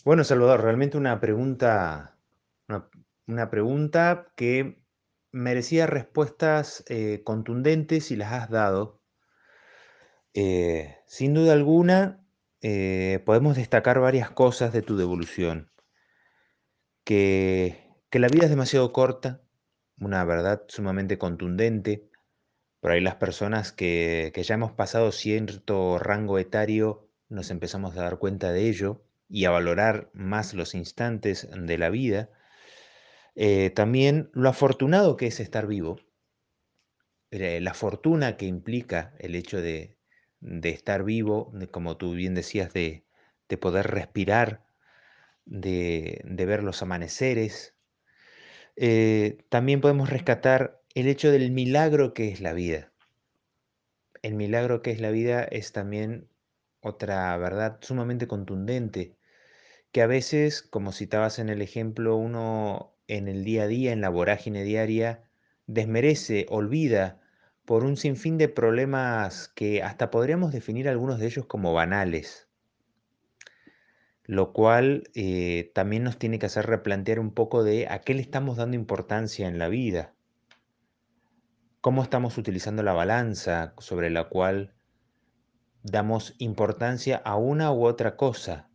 Bueno, 0.04 0.24
Salvador, 0.24 0.62
realmente 0.62 0.96
una 0.96 1.20
pregunta, 1.20 2.16
una 3.26 3.50
pregunta 3.50 4.32
que 4.34 4.82
merecía 5.30 5.86
respuestas 5.86 6.84
eh, 6.88 7.22
contundentes 7.22 8.10
y 8.10 8.16
las 8.16 8.32
has 8.32 8.50
dado. 8.50 9.02
Eh, 10.32 10.96
sin 11.06 11.34
duda 11.34 11.52
alguna, 11.52 12.24
eh, 12.62 13.22
podemos 13.26 13.56
destacar 13.56 14.00
varias 14.00 14.30
cosas 14.30 14.72
de 14.72 14.80
tu 14.80 14.96
devolución. 14.96 15.70
Que, 17.04 17.86
la 18.12 18.28
vida 18.28 18.44
es 18.44 18.50
demasiado 18.50 18.92
corta, 18.92 19.42
una 19.98 20.24
verdad 20.24 20.62
sumamente 20.68 21.18
contundente. 21.18 22.08
Por 22.80 22.92
ahí 22.92 23.02
las 23.02 23.16
personas 23.16 23.72
que, 23.72 24.32
que 24.34 24.42
ya 24.44 24.54
hemos 24.54 24.72
pasado 24.72 25.12
cierto 25.12 25.98
rango 25.98 26.38
etario 26.38 27.08
nos 27.28 27.50
empezamos 27.50 27.96
a 27.96 28.02
dar 28.02 28.18
cuenta 28.18 28.50
de 28.52 28.68
ello 28.68 29.04
y 29.30 29.46
a 29.46 29.50
valorar 29.50 30.10
más 30.12 30.52
los 30.54 30.74
instantes 30.74 31.48
de 31.50 31.78
la 31.78 31.88
vida 31.88 32.30
eh, 33.34 33.70
también 33.70 34.30
lo 34.34 34.48
afortunado 34.48 35.16
que 35.16 35.26
es 35.28 35.40
estar 35.40 35.66
vivo, 35.66 35.98
eh, 37.30 37.60
la 37.60 37.74
fortuna 37.74 38.36
que 38.36 38.46
implica 38.46 39.14
el 39.18 39.34
hecho 39.34 39.60
de, 39.60 39.96
estar 40.40 41.04
vivo, 41.04 41.52
como 41.70 41.96
tú 41.96 42.12
bien 42.12 42.34
decías, 42.34 42.72
de, 42.72 43.04
poder 43.60 43.86
respirar, 43.88 44.66
de, 45.44 46.22
ver 46.24 46.62
los 46.62 46.82
amaneceres. 46.82 47.74
Eh, 48.76 49.38
también 49.48 49.80
podemos 49.80 50.10
rescatar 50.10 50.82
el 50.94 51.06
hecho 51.08 51.30
del 51.30 51.50
milagro 51.50 52.14
que 52.14 52.28
es 52.28 52.40
la 52.40 52.52
vida. 52.52 52.92
El 54.22 54.34
milagro 54.34 54.82
que 54.82 54.90
es 54.90 55.00
la 55.00 55.10
vida 55.10 55.44
es 55.44 55.72
también 55.72 56.28
otra 56.80 57.36
verdad 57.38 57.78
sumamente 57.80 58.26
contundente, 58.26 59.16
que 59.92 60.02
a 60.02 60.06
veces, 60.06 60.62
como 60.62 60.92
citabas 60.92 61.38
en 61.38 61.48
el 61.48 61.62
ejemplo, 61.62 62.16
uno 62.16 62.96
en 63.08 63.28
el 63.28 63.44
día 63.44 63.64
a 63.64 63.66
día, 63.66 63.92
en 63.92 64.00
la 64.00 64.08
vorágine 64.08 64.62
diaria, 64.64 65.24
desmerece, 65.66 66.46
olvida 66.48 67.20
por 67.64 67.84
un 67.84 67.96
sinfín 67.96 68.38
de 68.38 68.48
problemas 68.48 69.48
que 69.48 69.82
hasta 69.82 70.10
podríamos 70.10 70.52
definir 70.52 70.88
algunos 70.88 71.18
de 71.18 71.26
ellos 71.26 71.46
como 71.46 71.72
banales, 71.72 72.48
lo 74.24 74.52
cual 74.52 75.10
eh, 75.14 75.72
también 75.74 76.04
nos 76.04 76.18
tiene 76.18 76.38
que 76.38 76.46
hacer 76.46 76.66
replantear 76.66 77.20
un 77.20 77.32
poco 77.34 77.64
de 77.64 77.88
a 77.88 78.00
qué 78.00 78.14
le 78.14 78.22
estamos 78.22 78.56
dando 78.56 78.76
importancia 78.76 79.48
en 79.48 79.58
la 79.58 79.68
vida. 79.68 80.14
cómo 81.82 82.02
estamos 82.02 82.38
utilizando 82.38 82.82
la 82.82 82.92
balanza 82.92 83.74
sobre 83.78 84.10
la 84.10 84.28
cual 84.28 84.74
damos 85.82 86.34
importancia 86.38 87.16
a 87.16 87.36
una 87.36 87.72
u 87.72 87.84
otra 87.86 88.16
cosa. 88.16 88.69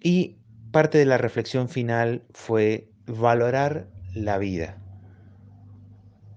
Y 0.00 0.38
parte 0.72 0.98
de 0.98 1.04
la 1.04 1.18
reflexión 1.18 1.68
final 1.68 2.24
fue 2.32 2.90
valorar 3.06 3.86
la 4.14 4.38
vida. 4.38 4.78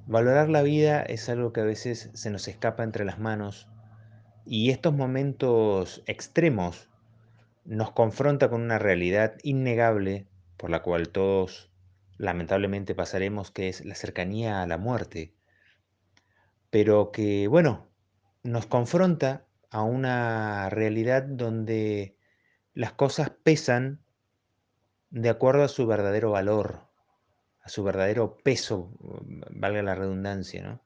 Valorar 0.06 0.50
la 0.50 0.62
vida 0.62 1.02
es 1.02 1.30
algo 1.30 1.54
que 1.54 1.62
a 1.62 1.66
veces 1.66 2.10
se 2.14 2.30
nos 2.30 2.48
escapa 2.48 2.84
entre 2.84 3.06
las 3.06 3.20
manos 3.20 3.70
y 4.46 4.72
estos 4.72 4.94
momentos 4.94 6.04
extremos 6.06 6.90
nos 7.64 7.92
confronta 7.92 8.50
con 8.50 8.62
una 8.62 8.80
realidad 8.80 9.36
innegable 9.44 10.28
por 10.58 10.70
la 10.70 10.82
cual 10.82 11.10
todos 11.10 11.72
lamentablemente 12.18 12.96
pasaremos, 12.96 13.52
que 13.52 13.70
es 13.70 13.86
la 13.86 13.96
cercanía 13.96 14.62
a 14.62 14.68
la 14.68 14.78
muerte, 14.78 15.34
pero 16.70 17.12
que, 17.12 17.48
bueno, 17.48 17.88
nos 18.44 18.66
confronta 18.66 19.46
a 19.70 19.84
una 19.84 20.70
realidad 20.70 21.24
donde 21.24 22.18
las 22.74 22.94
cosas 22.94 23.32
pesan 23.44 24.00
de 25.10 25.30
acuerdo 25.30 25.64
a 25.64 25.68
su 25.68 25.86
verdadero 25.86 26.32
valor, 26.32 26.88
a 27.62 27.70
su 27.70 27.84
verdadero 27.84 28.38
peso, 28.38 28.92
valga 29.52 29.84
la 29.84 29.96
redundancia, 29.96 30.64
¿no? 30.64 30.82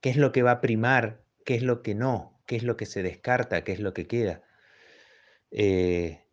¿Qué 0.00 0.10
es 0.10 0.16
lo 0.16 0.30
que 0.30 0.42
va 0.42 0.52
a 0.52 0.60
primar? 0.60 1.22
¿Qué 1.44 1.56
es 1.56 1.62
lo 1.62 1.82
que 1.82 1.94
no? 1.94 2.40
¿Qué 2.46 2.56
es 2.56 2.62
lo 2.62 2.76
que 2.76 2.86
se 2.86 3.02
descarta? 3.02 3.64
¿Qué 3.64 3.72
es 3.72 3.80
lo 3.80 3.92
que 3.92 4.06
queda? 4.06 4.42
Eh, 5.50 6.24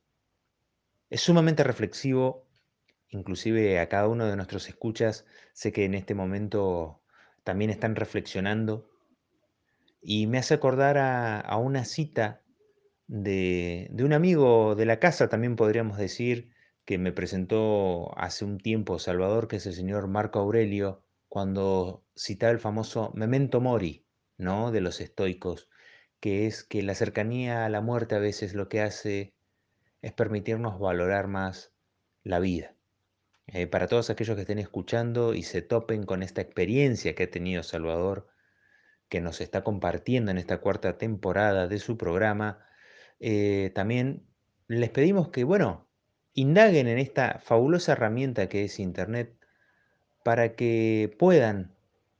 es 1.09 1.21
sumamente 1.21 1.63
reflexivo, 1.63 2.47
inclusive 3.09 3.79
a 3.79 3.89
cada 3.89 4.07
uno 4.07 4.25
de 4.25 4.35
nuestros 4.35 4.67
escuchas, 4.67 5.25
sé 5.53 5.71
que 5.71 5.85
en 5.85 5.93
este 5.95 6.13
momento 6.13 7.01
también 7.43 7.71
están 7.71 7.95
reflexionando 7.95 8.89
y 10.01 10.27
me 10.27 10.37
hace 10.37 10.53
acordar 10.53 10.97
a, 10.97 11.57
una 11.57 11.85
cita 11.85 12.41
de, 13.07 13.89
un 13.99 14.13
amigo 14.13 14.75
de 14.75 14.85
la 14.85 14.99
casa, 14.99 15.29
también 15.29 15.55
podríamos 15.55 15.97
decir, 15.97 16.51
que 16.85 16.97
me 16.97 17.11
presentó 17.11 18.17
hace 18.17 18.45
un 18.45 18.59
tiempo 18.59 18.99
Salvador, 18.99 19.47
que 19.47 19.57
es 19.57 19.65
el 19.65 19.73
señor 19.73 20.07
Marco 20.07 20.39
Aurelio, 20.39 21.03
cuando 21.27 22.03
citaba 22.17 22.51
el 22.51 22.59
famoso 22.59 23.11
memento 23.15 23.59
mori, 23.61 24.05
¿no? 24.37 24.71
De 24.71 24.81
los 24.81 25.01
estoicos, 25.01 25.69
que 26.19 26.47
es 26.47 26.63
que 26.63 26.83
la 26.83 26.95
cercanía 26.95 27.65
a 27.65 27.69
la 27.69 27.81
muerte 27.81 28.15
a 28.15 28.19
veces 28.19 28.53
lo 28.53 28.69
que 28.69 28.81
hace 28.81 29.33
es 30.01 30.13
permitirnos 30.13 30.79
valorar 30.79 31.27
más 31.27 31.73
la 32.23 32.39
vida. 32.39 32.75
Eh, 33.47 33.67
para 33.67 33.87
todos 33.87 34.09
aquellos 34.09 34.35
que 34.35 34.41
estén 34.41 34.59
escuchando 34.59 35.33
y 35.33 35.43
se 35.43 35.61
topen 35.61 36.03
con 36.03 36.23
esta 36.23 36.41
experiencia 36.41 37.15
que 37.15 37.23
ha 37.23 37.31
tenido 37.31 37.63
Salvador, 37.63 38.27
que 39.09 39.21
nos 39.21 39.41
está 39.41 39.63
compartiendo 39.63 40.31
en 40.31 40.37
esta 40.37 40.59
cuarta 40.59 40.97
temporada 40.97 41.67
de 41.67 41.79
su 41.79 41.97
programa, 41.97 42.65
eh, 43.19 43.71
también 43.75 44.25
les 44.67 44.89
pedimos 44.89 45.29
que, 45.29 45.43
bueno, 45.43 45.87
indaguen 46.33 46.87
en 46.87 46.97
esta 46.97 47.39
fabulosa 47.43 47.93
herramienta 47.93 48.49
que 48.49 48.65
es 48.65 48.79
Internet 48.79 49.37
para 50.23 50.55
que 50.55 51.15
puedan 51.19 51.75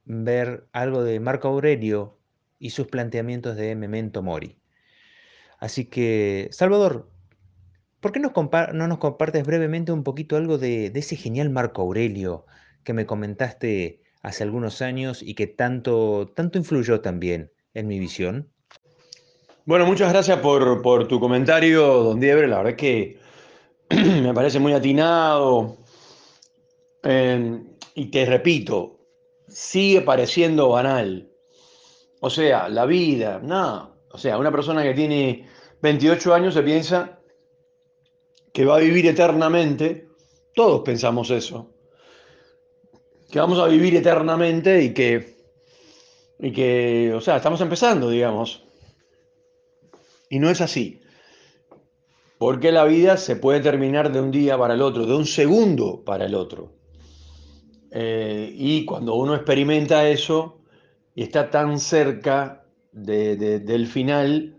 ver 0.05 0.67
algo 0.71 1.03
de 1.03 1.19
Marco 1.19 1.47
Aurelio 1.47 2.19
y 2.59 2.69
sus 2.69 2.87
planteamientos 2.87 3.55
de 3.55 3.75
Memento 3.75 4.21
Mori. 4.21 4.59
Así 5.59 5.85
que, 5.85 6.47
Salvador, 6.51 7.11
¿por 7.99 8.11
qué 8.11 8.19
no 8.19 8.31
nos 8.87 8.97
compartes 8.99 9.45
brevemente 9.45 9.91
un 9.91 10.03
poquito 10.03 10.37
algo 10.37 10.57
de, 10.57 10.89
de 10.89 10.99
ese 10.99 11.15
genial 11.15 11.49
Marco 11.49 11.81
Aurelio 11.81 12.45
que 12.83 12.93
me 12.93 13.05
comentaste 13.05 14.01
hace 14.21 14.43
algunos 14.43 14.81
años 14.81 15.21
y 15.21 15.33
que 15.35 15.47
tanto, 15.47 16.31
tanto 16.35 16.57
influyó 16.57 17.01
también 17.01 17.51
en 17.73 17.88
mi 17.88 17.99
visión? 17.99 18.51
Bueno, 19.65 19.88
muchas 19.88 20.12
gracias 20.13 20.38
por, 20.39 21.08
tu 21.08 21.19
comentario, 21.19 22.04
don 22.04 22.19
Diebre. 22.19 22.47
La 22.47 22.58
verdad 22.58 22.73
es 22.73 22.78
que 22.78 23.19
me 24.21 24.34
parece 24.34 24.60
muy 24.60 24.73
atinado. 24.73 25.78
Eh, 27.01 27.63
y 27.95 28.12
te 28.12 28.25
repito, 28.25 28.99
sigue 29.47 30.01
pareciendo 30.01 30.69
banal. 30.69 31.32
O 32.19 32.30
sea, 32.30 32.69
la 32.69 32.86
vida, 32.86 33.39
nada. 33.43 33.91
O 34.12 34.19
sea, 34.19 34.38
una 34.38 34.51
persona 34.51 34.84
que 34.84 34.93
tiene 34.93 35.47
28 35.82 36.34
años 36.34 36.54
se 36.54 36.62
piensa 36.62 37.19
que 38.54 38.65
va 38.65 38.75
a 38.75 38.80
vivir 38.80 39.08
eternamente. 39.08 40.08
Todos 40.54 40.82
pensamos 40.82 41.32
eso 41.32 41.71
que 43.32 43.39
vamos 43.39 43.60
a 43.60 43.65
vivir 43.65 43.95
eternamente 43.95 44.84
y 44.84 44.93
que, 44.93 45.36
y 46.39 46.51
que, 46.51 47.12
o 47.15 47.19
sea, 47.19 47.38
estamos 47.38 47.60
empezando, 47.62 48.10
digamos. 48.10 48.64
Y 50.29 50.39
no 50.39 50.49
es 50.49 50.61
así. 50.61 51.01
Porque 52.38 52.71
la 52.71 52.83
vida 52.83 53.17
se 53.17 53.35
puede 53.35 53.61
terminar 53.61 54.11
de 54.11 54.21
un 54.21 54.31
día 54.31 54.57
para 54.57 54.73
el 54.73 54.81
otro, 54.81 55.05
de 55.05 55.15
un 55.15 55.25
segundo 55.25 56.03
para 56.03 56.25
el 56.25 56.35
otro. 56.35 56.73
Eh, 57.91 58.53
y 58.53 58.83
cuando 58.85 59.15
uno 59.15 59.35
experimenta 59.35 60.07
eso 60.09 60.59
y 61.13 61.23
está 61.23 61.49
tan 61.49 61.79
cerca 61.79 62.65
del 62.91 63.88
final, 63.88 64.55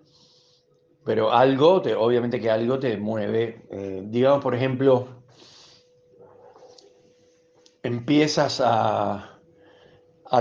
pero 1.05 1.33
algo, 1.33 1.83
te, 1.83 1.95
obviamente 1.95 2.41
que 2.41 2.51
algo 2.51 2.79
te 2.79 2.97
mueve. 2.97 3.67
Eh, 3.71 4.03
digamos, 4.07 4.43
por 4.43 4.55
ejemplo, 4.55 5.09
empiezas 7.87 8.61
a, 8.65 9.33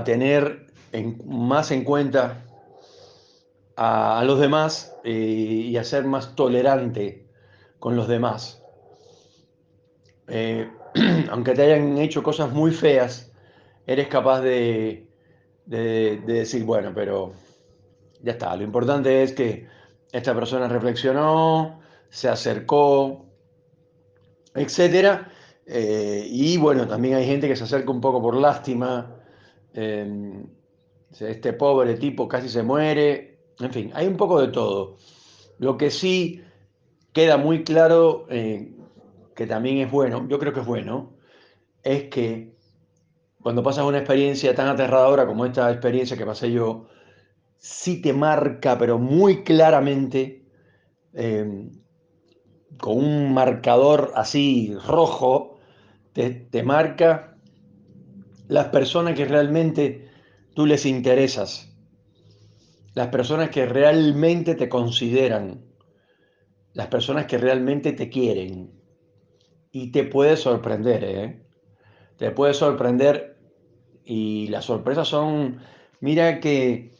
tener 0.03 0.67
más 1.25 1.71
en 1.71 1.83
cuenta 1.83 2.44
a, 3.75 4.23
los 4.25 4.39
demás 4.39 4.95
eh, 5.03 5.11
y 5.11 5.77
a 5.77 5.83
ser 5.83 6.05
más 6.05 6.35
tolerante 6.35 7.25
con 7.79 7.95
los 7.95 8.07
demás. 8.07 8.63
Eh, 10.27 10.69
aunque 11.29 11.53
te 11.53 11.63
hayan 11.63 11.97
hecho 11.97 12.23
cosas 12.23 12.51
muy 12.51 12.71
feas, 12.71 13.31
eres 13.85 14.07
capaz 14.07 14.41
de, 14.41 15.07
de, 15.65 16.17
decir, 16.25 16.63
bueno, 16.63 16.91
pero 16.95 17.33
ya 18.21 18.33
está, 18.33 18.55
lo 18.55 18.63
importante 18.63 19.23
es 19.23 19.33
que 19.33 19.67
esta 20.11 20.33
persona 20.33 20.67
reflexionó, 20.67 21.81
se 22.09 22.29
acercó, 22.29 23.25
etcétera, 24.53 25.29
eh, 25.65 26.25
y 26.29 26.57
bueno, 26.57 26.87
también 26.87 27.15
hay 27.15 27.25
gente 27.25 27.47
que 27.47 27.55
se 27.55 27.65
acerca 27.65 27.91
un 27.91 28.01
poco 28.01 28.21
por 28.21 28.35
lástima. 28.35 29.11
Este 31.19 31.53
pobre 31.53 31.95
tipo 31.95 32.27
casi 32.27 32.49
se 32.49 32.63
muere. 32.63 33.34
En 33.59 33.71
fin, 33.71 33.91
hay 33.93 34.07
un 34.07 34.17
poco 34.17 34.41
de 34.41 34.49
todo. 34.49 34.97
Lo 35.59 35.77
que 35.77 35.91
sí 35.91 36.41
queda 37.13 37.37
muy 37.37 37.63
claro, 37.63 38.25
eh, 38.29 38.73
que 39.35 39.47
también 39.47 39.77
es 39.77 39.91
bueno, 39.91 40.27
yo 40.27 40.39
creo 40.39 40.53
que 40.53 40.59
es 40.59 40.65
bueno, 40.65 41.13
es 41.83 42.05
que 42.05 42.55
cuando 43.41 43.61
pasas 43.63 43.85
una 43.85 43.99
experiencia 43.99 44.55
tan 44.55 44.67
aterradora 44.67 45.27
como 45.27 45.45
esta 45.45 45.71
experiencia 45.71 46.17
que 46.17 46.25
pasé 46.25 46.51
yo, 46.51 46.87
sí 47.57 48.01
te 48.01 48.11
marca, 48.11 48.77
pero 48.77 48.97
muy 48.97 49.43
claramente, 49.43 50.45
em, 51.13 51.71
con 52.79 52.97
un 52.97 53.33
marcador 53.33 54.11
así 54.15 54.75
rojo, 54.87 55.59
te, 56.13 56.63
marca 56.63 57.37
las 58.47 58.67
personas 58.69 59.15
que 59.15 59.25
realmente 59.25 60.09
tú 60.53 60.65
les 60.65 60.85
interesas, 60.85 61.74
las 62.95 63.09
personas 63.09 63.49
que 63.51 63.67
realmente 63.67 64.55
te 64.55 64.67
consideran, 64.67 65.63
las 66.73 66.87
personas 66.87 67.27
que 67.27 67.37
realmente 67.37 67.93
te 67.93 68.09
quieren. 68.09 68.71
Y 69.71 69.91
te 69.91 70.05
puede 70.05 70.37
sorprender, 70.37 71.03
¿eh? 71.03 71.45
Te 72.17 72.31
puede 72.31 72.53
sorprender 72.53 73.37
y 74.03 74.47
las 74.47 74.65
sorpresas 74.65 75.07
son, 75.07 75.59
mira 75.99 76.39
que 76.39 76.95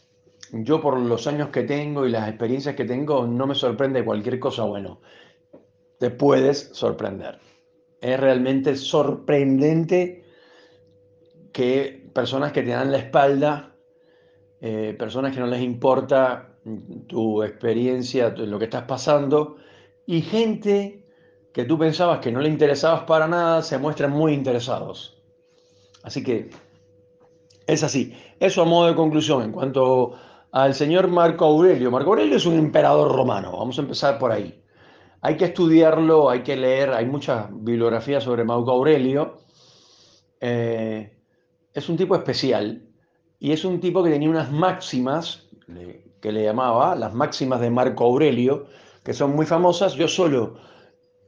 yo 0.52 0.82
por 0.82 1.00
los 1.00 1.26
años 1.26 1.50
que 1.50 1.64
tengo 1.64 2.06
y 2.06 2.12
las 2.12 2.30
experiencias 2.30 2.76
que 2.76 2.86
tengo, 2.86 3.26
no 3.26 3.48
me 3.48 3.56
sorprende 3.56 4.06
cualquier 4.06 4.40
cosa 4.40 4.64
bueno. 4.64 5.02
Te 5.98 6.12
puedes 6.12 6.70
sorprender 6.74 7.40
es 8.06 8.20
realmente 8.20 8.76
sorprendente 8.76 10.24
que 11.52 12.10
personas 12.14 12.52
que 12.52 12.62
te 12.62 12.70
dan 12.70 12.92
la 12.92 13.00
espalda, 13.00 13.75
eh, 14.68 14.96
personas 14.98 15.32
que 15.32 15.40
no 15.40 15.46
les 15.46 15.62
importa 15.62 16.58
tu 17.06 17.44
experiencia, 17.44 18.30
lo 18.30 18.58
que 18.58 18.66
estás 18.66 18.86
pasando, 18.86 19.58
y 20.08 20.24
gente 20.24 21.06
que 21.54 21.66
tú 21.66 21.78
pensabas 21.78 22.18
que 22.18 22.32
no 22.32 22.42
le 22.42 22.50
interesabas 22.50 23.04
para 23.04 23.28
nada, 23.28 23.62
se 23.62 23.78
muestran 23.78 24.10
muy 24.10 24.34
interesados. 24.34 25.22
Así 26.02 26.24
que 26.24 26.50
es 27.68 27.84
así. 27.84 28.18
Eso 28.40 28.64
a 28.64 28.66
modo 28.66 28.88
de 28.88 28.96
conclusión 28.96 29.44
en 29.44 29.52
cuanto 29.52 30.18
al 30.52 30.74
señor 30.74 31.10
Marco 31.10 31.46
Aurelio. 31.46 31.92
Marco 31.92 32.10
Aurelio 32.10 32.38
es 32.38 32.48
un 32.48 32.58
emperador 32.58 33.16
romano, 33.16 33.56
vamos 33.56 33.78
a 33.78 33.84
empezar 33.84 34.18
por 34.18 34.32
ahí. 34.32 34.64
Hay 35.22 35.38
que 35.38 35.46
estudiarlo, 35.46 36.28
hay 36.28 36.42
que 36.42 36.56
leer, 36.56 36.90
hay 36.90 37.06
mucha 37.06 37.50
bibliografía 37.52 38.20
sobre 38.20 38.44
Marco 38.44 38.72
Aurelio. 38.72 39.38
Eh, 40.42 41.20
es 41.72 41.88
un 41.88 41.98
tipo 41.98 42.16
especial 42.16 42.85
y 43.46 43.52
es 43.52 43.64
un 43.64 43.80
tipo 43.80 44.04
que 44.04 44.10
tenía 44.10 44.28
unas 44.28 44.52
máximas 44.52 45.48
que 46.20 46.32
le 46.32 46.44
llamaba 46.44 46.96
las 46.96 47.14
máximas 47.14 47.62
de 47.62 47.70
Marco 47.70 48.04
Aurelio, 48.04 48.66
que 49.04 49.14
son 49.14 49.36
muy 49.36 49.46
famosas. 49.46 49.94
Yo 49.94 50.08
solo 50.08 50.56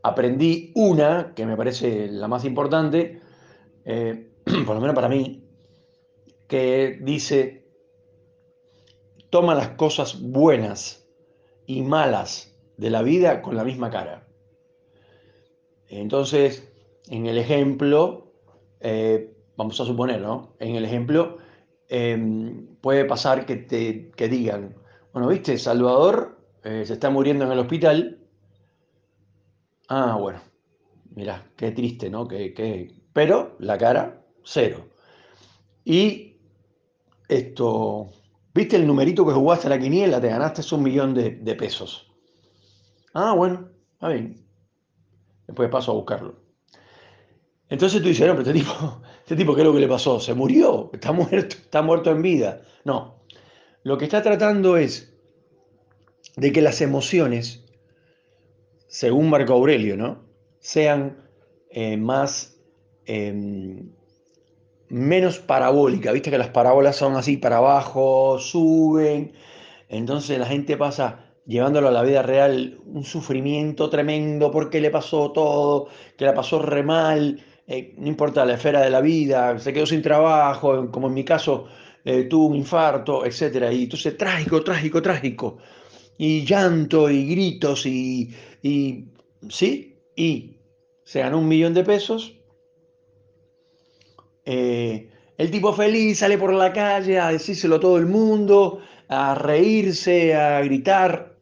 aprendí 0.01 0.71
una, 0.73 1.35
que 1.35 1.45
me 1.45 1.55
parece 1.55 2.07
la 2.07 2.27
más 2.27 2.43
importante, 2.43 3.21
eh, 3.85 4.31
por 4.65 4.73
lo 4.73 4.81
menos 4.81 4.95
para 4.95 5.09
mí, 5.09 5.47
que 6.47 6.97
dice, 7.03 7.69
toma 9.29 9.53
las 9.53 9.69
cosas 9.75 10.19
buenas 10.19 11.07
y 11.67 11.83
malas 11.83 12.57
de 12.77 12.89
la 12.89 13.03
vida 13.03 13.43
con 13.43 13.55
la 13.55 13.63
misma 13.63 13.91
cara. 13.91 14.27
Entonces, 15.87 16.67
en 17.09 17.27
el 17.27 17.37
ejemplo, 17.37 18.33
eh, 18.79 19.37
vamos 19.55 19.79
a 19.79 19.85
suponer, 19.85 20.19
¿no? 20.19 20.55
En 20.57 20.75
el 20.75 20.83
ejemplo, 20.83 21.37
em, 21.89 22.67
puede 22.81 23.05
pasar 23.05 23.45
que 23.45 23.55
te 23.57 24.11
que 24.11 24.27
digan, 24.27 24.75
bueno, 25.13 25.29
viste, 25.29 25.57
Salvador 25.57 26.39
eh, 26.63 26.83
se 26.85 26.93
está 26.93 27.09
muriendo 27.09 27.45
en 27.45 27.51
el 27.51 27.59
hospital. 27.59 28.19
Ah, 29.89 30.17
bueno, 30.19 30.41
mira, 31.15 31.49
qué 31.55 31.71
triste, 31.71 32.09
¿no? 32.09 32.27
Que, 32.27 32.93
Pero 33.13 33.55
la 33.59 33.77
cara, 33.77 34.21
cero. 34.43 34.89
Y 35.85 36.37
esto, 37.29 38.09
viste 38.53 38.75
el 38.75 38.85
numerito 38.87 39.25
que 39.25 39.33
jugaste 39.33 39.67
a 39.67 39.69
la 39.71 39.79
quiniela, 39.79 40.21
te 40.21 40.29
ganaste 40.29 40.75
un 40.75 40.83
millón 40.83 41.13
de, 41.13 41.31
de 41.31 41.55
pesos. 41.55 42.11
Ah, 43.13 43.33
bueno, 43.33 43.69
está 43.93 44.09
bien. 44.09 44.45
Después 45.47 45.69
paso 45.69 45.91
a 45.91 45.95
buscarlo. 45.95 46.35
Entonces 47.69 48.01
tú 48.01 48.07
dices, 48.07 48.27
no, 48.27 48.35
pero 48.35 48.49
este 48.49 48.59
tipo, 48.59 49.01
este 49.27 49.35
tipo, 49.35 49.53
¿qué 49.55 49.59
es 49.59 49.67
lo 49.67 49.73
que 49.73 49.81
le 49.81 49.89
pasó? 49.89 50.21
¿Se 50.21 50.33
murió? 50.33 50.89
¿Está 50.93 51.11
muerto? 51.11 51.57
¿Está 51.57 51.81
muerto 51.81 52.11
en 52.11 52.21
vida? 52.21 52.61
No. 52.85 53.25
Lo 53.83 53.97
que 53.97 54.05
está 54.05 54.21
tratando 54.21 54.77
es 54.77 55.13
de 56.37 56.53
que 56.53 56.61
las 56.61 56.79
emociones, 56.79 57.65
según 58.87 59.29
Marco 59.29 59.51
Aurelio, 59.51 59.97
¿no? 59.97 60.23
sean 60.59 61.17
eh, 61.71 61.97
más, 61.97 62.57
em, 63.05 63.91
menos 64.87 65.39
parabólicas. 65.39 66.13
Viste 66.13 66.31
que 66.31 66.37
las 66.37 66.47
parábolas 66.47 66.95
son 66.95 67.17
así 67.17 67.35
para 67.35 67.57
abajo, 67.57 68.39
suben. 68.39 69.33
Entonces 69.89 70.39
la 70.39 70.45
gente 70.45 70.77
pasa 70.77 71.33
llevándolo 71.45 71.89
a 71.89 71.91
la 71.91 72.03
vida 72.03 72.21
real 72.21 72.79
un 72.85 73.03
sufrimiento 73.03 73.89
tremendo 73.89 74.51
porque 74.51 74.79
le 74.79 74.89
pasó 74.89 75.33
todo, 75.33 75.89
que 76.17 76.23
la 76.23 76.33
pasó 76.33 76.61
re 76.61 76.81
mal, 76.81 77.43
eh, 77.67 77.93
no 77.97 78.07
importa 78.07 78.45
la 78.45 78.53
esfera 78.53 78.81
de 78.81 78.89
la 78.89 79.01
vida, 79.01 79.59
se 79.59 79.73
quedó 79.73 79.85
sin 79.85 80.01
trabajo, 80.01 80.89
como 80.89 81.07
en 81.07 81.13
mi 81.13 81.25
caso, 81.25 81.67
eh, 82.05 82.23
tuvo 82.23 82.47
un 82.47 82.55
infarto, 82.55 83.25
etc. 83.25 83.71
Y 83.73 83.83
entonces 83.83 84.17
trágico, 84.17 84.63
trágico, 84.63 85.01
trágico. 85.01 85.57
Y 86.17 86.45
llanto 86.45 87.09
y 87.09 87.27
gritos 87.27 87.85
y, 87.85 88.33
¿sí? 89.49 89.99
Y 90.15 90.57
se 91.03 91.19
ganó 91.19 91.39
un 91.39 91.47
millón 91.47 91.73
de 91.73 91.83
pesos. 91.83 92.33
Eh, 94.45 95.09
el 95.37 95.51
tipo 95.51 95.73
feliz 95.73 96.19
sale 96.19 96.37
por 96.37 96.53
la 96.53 96.71
calle 96.71 97.19
a 97.19 97.31
decírselo 97.31 97.75
a 97.75 97.79
todo 97.81 97.97
el 97.97 98.05
mundo, 98.05 98.79
a 99.09 99.35
reírse, 99.35 100.33
a 100.35 100.61
gritar, 100.61 101.37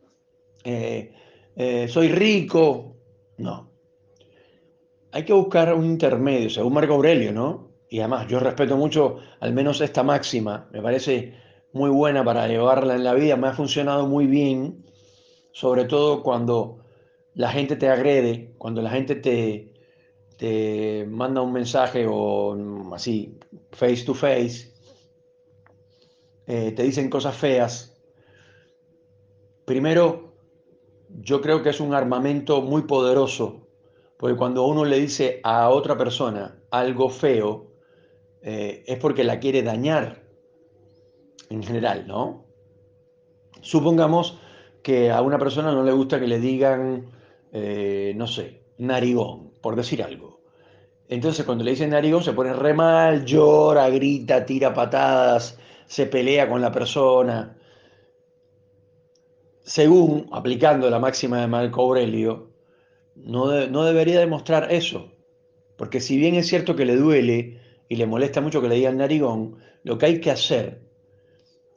soy 1.88 2.09
rico. 2.09 2.97
No, 3.38 3.64
hay 5.15 5.23
que 5.23 5.32
buscar 5.32 5.73
un 5.73 5.86
intermedio, 5.86 6.49
según 6.49 6.73
Marco 6.73 6.95
Aurelio, 6.95 7.32
¿no? 7.32 7.69
Y 7.89 7.99
además, 7.99 8.28
yo 8.28 8.38
respeto 8.38 8.75
mucho, 8.75 9.19
al 9.39 9.54
menos 9.54 9.80
esta 9.80 10.04
máxima, 10.04 10.67
me 10.73 10.82
parece 10.82 11.36
muy 11.71 11.89
buena 11.89 12.21
para 12.25 12.49
llevarla 12.49 12.95
en 12.95 13.06
la 13.06 13.13
vida, 13.13 13.38
me 13.38 13.47
ha 13.47 13.54
funcionado 13.54 14.08
muy 14.08 14.28
bien, 14.28 14.84
sobre 15.54 15.86
todo 15.86 16.21
cuando 16.21 16.80
la 17.34 17.49
gente 17.49 17.78
te 17.78 17.88
agrede, 17.88 18.56
cuando 18.58 18.82
la 18.82 18.89
gente 18.89 19.15
te, 19.15 19.71
te 20.38 21.06
manda 21.10 21.39
un 21.39 21.54
mensaje 21.54 22.06
o 22.10 22.93
así, 22.93 23.39
face 23.71 24.04
to 24.04 24.13
face, 24.13 24.73
eh, 26.45 26.73
te 26.73 26.84
dicen 26.84 27.10
cosas 27.10 27.38
feas. 27.38 28.04
Primero, 29.63 30.34
yo 31.08 31.39
creo 31.39 31.63
que 31.63 31.69
es 31.69 31.80
un 31.80 31.93
armamento 31.93 32.62
muy 32.62 32.82
poderoso 32.82 33.64
porque 34.17 34.38
cuando 34.38 34.65
uno 34.65 34.86
le 34.86 34.99
dice 34.99 35.39
a 35.43 35.69
otra 35.69 35.97
persona 35.97 36.60
algo 36.71 37.10
feo, 37.10 37.71
eh, 38.41 38.84
es 38.88 38.97
porque 38.99 39.23
la 39.23 39.39
quiere 39.39 39.63
dañar 39.63 40.23
en 41.49 41.63
general, 41.63 42.08
¿no? 42.08 42.45
Supongamos 43.62 44.38
que 44.84 45.12
a 45.12 45.21
una 45.21 45.39
persona 45.39 45.71
no 45.71 45.84
le 45.84 45.91
gusta 45.91 46.19
que 46.19 46.28
le 46.28 46.39
digan, 46.39 47.12
eh, 47.51 48.13
no 48.15 48.28
sé, 48.28 48.62
narigón, 48.78 49.51
por 49.62 49.75
decir 49.75 50.04
algo. 50.04 50.41
Entonces 51.08 51.45
cuando 51.45 51.63
le 51.63 51.71
dicen 51.71 51.89
narigón 51.89 52.23
se 52.23 52.34
pone 52.34 52.54
re 52.54 52.73
mal, 52.73 53.25
llora, 53.25 53.89
grita, 53.89 54.45
tira 54.45 54.73
patadas, 54.73 55.60
se 55.88 56.06
pelea 56.06 56.47
con 56.47 56.62
la 56.62 56.71
persona. 56.71 57.58
Según, 59.63 60.28
aplicando 60.32 60.89
la 60.89 60.99
máxima 60.99 61.41
de 61.41 61.47
Marco 61.47 61.82
Aurelio, 61.82 62.54
no, 63.15 63.84
debería 63.86 64.19
demostrar 64.19 64.71
eso. 64.71 65.12
Porque 65.78 65.99
si 65.99 66.17
bien 66.17 66.36
es 66.36 66.47
cierto 66.47 66.75
que 66.75 66.86
le 66.86 66.95
duele 66.95 67.60
y 67.89 67.95
le 67.95 68.06
molesta 68.06 68.41
mucho 68.41 68.62
que 68.62 68.69
le 68.69 68.75
digan 68.75 68.97
narigón, 68.97 69.58
lo 69.84 69.97
que 69.97 70.06
hay 70.06 70.21
que 70.21 70.32
hacer, 70.32 70.82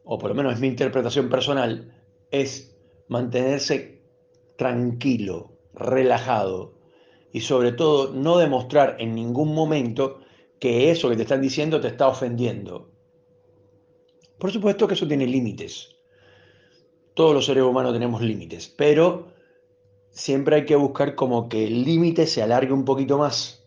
o 0.04 0.18
por 0.18 0.30
lo 0.30 0.34
menos 0.34 0.54
es 0.54 0.60
mi 0.60 0.68
interpretación 0.68 1.28
personal, 1.28 1.94
es 2.30 2.76
mantenerse 3.08 4.02
tranquilo, 4.56 5.58
relajado 5.72 6.78
y 7.32 7.40
sobre 7.40 7.72
todo 7.72 8.12
no 8.12 8.38
demostrar 8.38 8.96
en 8.98 9.14
ningún 9.14 9.54
momento 9.54 10.20
que 10.58 10.90
eso 10.90 11.08
que 11.08 11.16
te 11.16 11.22
están 11.22 11.40
diciendo 11.40 11.80
te 11.80 11.88
está 11.88 12.08
ofendiendo. 12.08 12.90
Por 14.38 14.52
supuesto 14.52 14.86
que 14.86 14.94
eso 14.94 15.06
tiene 15.06 15.26
límites. 15.26 15.96
Todos 17.14 17.34
los 17.34 17.46
seres 17.46 17.64
humanos 17.64 17.92
tenemos 17.92 18.22
límites, 18.22 18.68
pero 18.68 19.37
siempre 20.10 20.56
hay 20.56 20.64
que 20.64 20.76
buscar 20.76 21.14
como 21.14 21.48
que 21.48 21.66
el 21.66 21.84
límite 21.84 22.26
se 22.26 22.42
alargue 22.42 22.72
un 22.72 22.84
poquito 22.84 23.18
más. 23.18 23.66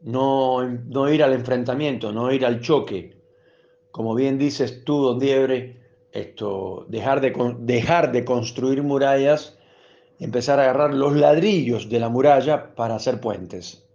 No, 0.00 0.64
no 0.64 1.10
ir 1.12 1.22
al 1.22 1.32
enfrentamiento, 1.32 2.12
no 2.12 2.32
ir 2.32 2.44
al 2.46 2.60
choque. 2.60 3.16
Como 3.90 4.14
bien 4.14 4.38
dices 4.38 4.84
tú, 4.84 5.02
don 5.02 5.18
Diebre, 5.18 5.80
esto, 6.12 6.86
dejar, 6.88 7.20
de, 7.20 7.56
dejar 7.60 8.12
de 8.12 8.24
construir 8.24 8.82
murallas, 8.82 9.58
empezar 10.18 10.58
a 10.58 10.64
agarrar 10.64 10.94
los 10.94 11.14
ladrillos 11.16 11.88
de 11.88 12.00
la 12.00 12.08
muralla 12.08 12.74
para 12.74 12.96
hacer 12.96 13.20
puentes. 13.20 13.86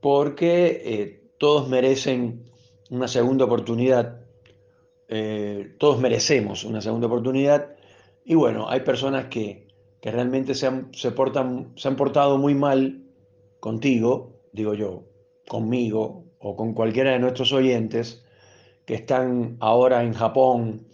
Porque 0.00 0.82
eh, 0.84 1.30
todos 1.38 1.68
merecen 1.68 2.50
una 2.90 3.08
segunda 3.08 3.44
oportunidad, 3.44 4.20
eh, 5.08 5.74
todos 5.78 6.00
merecemos 6.00 6.64
una 6.64 6.80
segunda 6.80 7.06
oportunidad 7.06 7.76
y 8.24 8.34
bueno, 8.34 8.68
hay 8.68 8.80
personas 8.80 9.26
que, 9.26 9.68
realmente 10.02 10.54
se 10.54 10.66
han, 10.66 10.92
se, 10.92 11.12
portan, 11.12 11.72
se 11.76 11.88
han 11.88 11.96
portado 11.96 12.38
muy 12.38 12.54
mal 12.54 13.04
contigo, 13.60 14.40
digo 14.52 14.74
yo, 14.74 15.04
conmigo 15.48 16.24
o 16.38 16.56
con 16.56 16.74
cualquiera 16.74 17.12
de 17.12 17.18
nuestros 17.20 17.52
oyentes 17.52 18.24
que 18.84 18.94
están 18.94 19.56
ahora 19.60 20.02
en 20.02 20.12
Japón, 20.12 20.86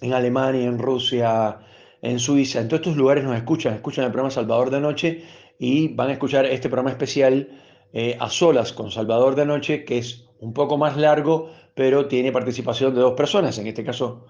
en 0.00 0.12
Alemania, 0.12 0.64
en 0.64 0.78
Rusia, 0.78 1.58
en 2.00 2.18
Suiza, 2.18 2.60
en 2.60 2.68
todos 2.68 2.80
estos 2.80 2.96
lugares 2.96 3.24
nos 3.24 3.36
escuchan, 3.36 3.74
escuchan 3.74 4.04
el 4.04 4.10
programa 4.10 4.30
Salvador 4.30 4.70
de 4.70 4.80
Noche 4.80 5.24
y 5.58 5.88
van 5.88 6.08
a 6.08 6.12
escuchar 6.12 6.46
este 6.46 6.68
programa 6.68 6.90
especial 6.90 7.48
eh, 7.92 8.16
a 8.18 8.28
solas 8.28 8.72
con 8.72 8.90
Salvador 8.90 9.34
de 9.34 9.46
Noche, 9.46 9.84
que 9.84 9.98
es 9.98 10.26
un 10.38 10.52
poco 10.52 10.76
más 10.76 10.96
largo, 10.96 11.50
pero 11.74 12.06
tiene 12.06 12.32
participación 12.32 12.94
de 12.94 13.00
dos 13.00 13.14
personas, 13.14 13.58
en 13.58 13.66
este 13.66 13.84
caso 13.84 14.26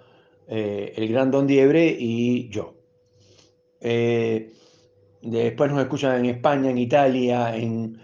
eh, 0.47 0.93
el 0.97 1.09
gran 1.09 1.31
Don 1.31 1.47
Diebre 1.47 1.97
y 1.99 2.49
yo. 2.51 2.75
Eh, 3.81 4.53
después 5.23 5.71
nos 5.71 5.81
escuchan 5.81 6.19
en 6.19 6.27
España, 6.27 6.71
en 6.71 6.79
Italia, 6.79 7.57
en, 7.57 8.01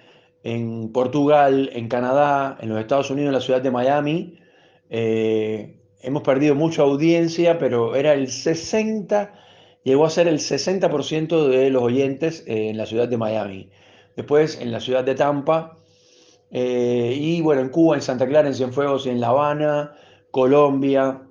Portugal, 0.92 1.70
en 1.74 1.88
Canadá, 1.88 2.57
en 2.61 2.70
los 2.70 2.81
Estados 2.81 3.11
Unidos, 3.11 3.29
en 3.29 3.35
la 3.35 3.40
ciudad 3.40 3.61
de 3.61 3.70
Miami. 3.70 4.38
Eh, 4.88 5.81
hemos 6.00 6.22
perdido 6.22 6.55
mucha 6.55 6.83
audiencia, 6.83 7.59
pero 7.59 7.94
era 7.94 8.14
el 8.14 8.29
60, 8.29 9.35
llegó 9.85 10.07
a 10.07 10.11
ser 10.11 10.29
el 10.29 10.38
60% 10.38 11.48
de 11.48 11.70
los 11.70 11.83
oyentes 11.83 12.42
en 12.46 12.76
la 12.79 12.87
ciudad 12.87 13.07
de 13.07 13.18
Miami. 13.18 13.70
Después 14.16 14.59
en 14.61 14.72
la 14.72 14.81
ciudad 14.81 15.05
de 15.05 15.14
Tampa, 15.14 15.76
y 16.50 17.40
bueno, 17.42 17.61
en 17.61 17.68
Cuba, 17.68 17.94
en 17.94 18.03
Santa 18.03 18.26
Clara, 18.26 18.48
en 18.48 18.55
Cienfuegos 18.55 19.07
y 19.07 19.11
en 19.11 19.20
La 19.20 19.29
Habana, 19.29 19.94
Colombia, 20.31 21.29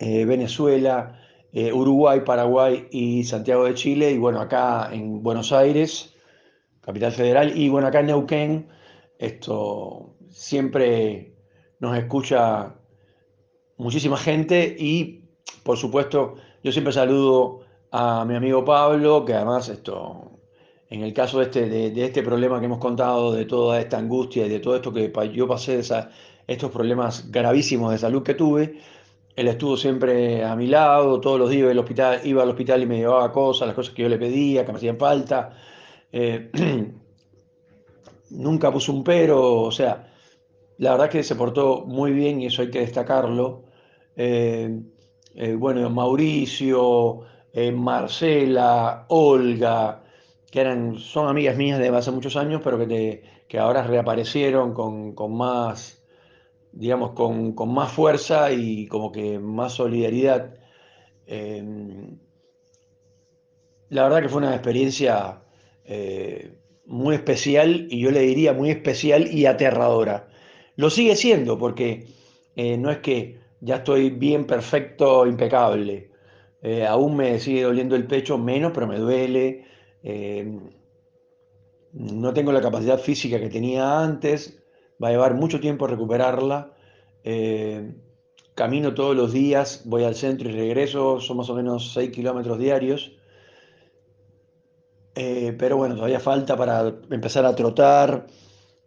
eh, 0.00 0.24
Venezuela, 0.24 1.20
eh, 1.52 1.72
Uruguay, 1.74 2.22
Paraguay 2.24 2.88
y 2.90 3.24
Santiago 3.24 3.64
de 3.66 3.74
Chile, 3.74 4.10
y 4.10 4.18
bueno, 4.18 4.40
acá 4.40 4.88
en 4.92 5.22
Buenos 5.22 5.52
Aires, 5.52 6.14
capital 6.80 7.12
federal, 7.12 7.52
y 7.54 7.68
bueno, 7.68 7.88
acá 7.88 8.00
en 8.00 8.06
Neuquén, 8.06 8.68
esto 9.18 10.16
siempre 10.30 11.36
nos 11.80 11.98
escucha 11.98 12.76
muchísima 13.76 14.16
gente 14.16 14.74
y, 14.78 15.28
por 15.62 15.76
supuesto, 15.76 16.36
yo 16.64 16.72
siempre 16.72 16.94
saludo 16.94 17.60
a 17.92 18.24
mi 18.24 18.36
amigo 18.36 18.64
Pablo, 18.64 19.26
que 19.26 19.34
además 19.34 19.68
esto, 19.68 20.38
en 20.88 21.02
el 21.02 21.12
caso 21.12 21.40
de 21.40 21.44
este, 21.44 21.68
de, 21.68 22.04
este 22.06 22.22
problema 22.22 22.58
que 22.58 22.66
hemos 22.66 22.78
contado, 22.78 23.32
de 23.32 23.44
toda 23.44 23.78
esta 23.78 23.98
angustia 23.98 24.46
y 24.46 24.48
de 24.48 24.60
todo 24.60 24.76
esto 24.76 24.94
que 24.94 25.12
yo 25.34 25.46
pasé, 25.46 25.76
de 25.76 26.08
estos 26.46 26.70
problemas 26.70 27.30
gravísimos 27.30 27.92
de 27.92 27.98
salud 27.98 28.22
que 28.22 28.32
tuve, 28.32 28.80
él 29.40 29.48
estuvo 29.48 29.74
siempre 29.74 30.44
a 30.44 30.54
mi 30.54 30.66
lado, 30.66 31.18
todos 31.18 31.38
los 31.38 31.48
días 31.48 31.62
iba 31.62 31.70
al 31.70 31.78
hospital, 31.78 32.20
iba 32.24 32.42
al 32.42 32.50
hospital 32.50 32.82
y 32.82 32.86
me 32.86 32.98
llevaba 32.98 33.32
cosas, 33.32 33.68
las 33.68 33.74
cosas 33.74 33.94
que 33.94 34.02
yo 34.02 34.08
le 34.10 34.18
pedía, 34.18 34.66
que 34.66 34.72
me 34.72 34.76
hacían 34.76 34.98
falta. 34.98 35.56
Eh, 36.12 36.50
nunca 38.30 38.70
puso 38.70 38.92
un 38.92 39.02
pero, 39.02 39.62
o 39.62 39.72
sea, 39.72 40.12
la 40.76 40.92
verdad 40.92 41.08
que 41.08 41.22
se 41.22 41.36
portó 41.36 41.86
muy 41.86 42.12
bien 42.12 42.42
y 42.42 42.46
eso 42.46 42.60
hay 42.60 42.70
que 42.70 42.80
destacarlo. 42.80 43.64
Eh, 44.14 44.78
eh, 45.34 45.54
bueno, 45.54 45.88
Mauricio, 45.88 47.22
Marcela, 47.72 49.06
Olga, 49.08 50.04
que 50.50 50.60
eran, 50.60 50.98
son 50.98 51.28
amigas 51.28 51.56
mías 51.56 51.78
de 51.78 51.88
hace 51.88 52.10
muchos 52.10 52.36
años, 52.36 52.60
pero 52.62 52.78
que, 52.86 53.22
que 53.48 53.58
ahora 53.58 53.84
reaparecieron 53.84 54.74
con, 54.74 55.14
con 55.14 55.34
más 55.34 55.99
digamos, 56.72 57.12
con, 57.12 57.54
más 57.72 57.92
fuerza 57.92 58.52
y 58.52 58.86
como 58.86 59.12
que 59.12 59.38
más 59.38 59.74
solidaridad. 59.74 60.54
Em, 61.26 62.18
la 63.88 64.04
verdad 64.04 64.22
que 64.22 64.28
fue 64.28 64.38
una 64.38 64.54
experiencia 64.54 65.42
eh, 65.84 66.54
muy 66.86 67.14
especial 67.16 67.86
y 67.90 68.00
yo 68.00 68.10
le 68.10 68.20
diría 68.20 68.52
muy 68.52 68.70
especial 68.70 69.32
y 69.32 69.46
aterradora. 69.46 70.28
Lo 70.76 70.90
sigue 70.90 71.16
siendo 71.16 71.58
porque 71.58 72.06
eh, 72.56 72.76
no 72.76 72.90
es 72.90 72.98
que 72.98 73.40
ya 73.60 73.76
estoy 73.76 74.10
bien, 74.10 74.46
perfecto, 74.46 75.26
impecable. 75.26 76.10
Eh, 76.62 76.86
aún 76.86 77.16
me 77.16 77.38
sigue 77.40 77.62
doliendo 77.62 77.96
el 77.96 78.06
pecho 78.06 78.38
menos, 78.38 78.72
pero 78.74 78.86
me 78.86 78.98
duele. 78.98 79.64
Em, 80.02 80.70
no 81.92 82.32
tengo 82.32 82.52
la 82.52 82.60
capacidad 82.60 82.98
física 82.98 83.40
que 83.40 83.48
tenía 83.48 84.00
antes 84.00 84.59
va 85.02 85.08
a 85.08 85.10
llevar 85.12 85.34
mucho 85.34 85.60
tiempo 85.60 85.86
recuperarla. 85.86 86.72
Eh, 87.24 87.94
camino 88.54 88.94
todos 88.94 89.16
los 89.16 89.32
días, 89.32 89.82
voy 89.86 90.04
al 90.04 90.14
centro 90.14 90.48
y 90.48 90.52
regreso, 90.52 91.20
son 91.20 91.38
más 91.38 91.48
o 91.50 91.54
menos 91.54 91.92
6 91.94 92.10
kilómetros 92.10 92.58
diarios. 92.58 93.12
Eh, 95.14 95.54
pero 95.58 95.76
bueno, 95.76 95.94
todavía 95.94 96.20
falta 96.20 96.56
para 96.56 96.94
empezar 97.10 97.44
a 97.44 97.54
trotar, 97.54 98.26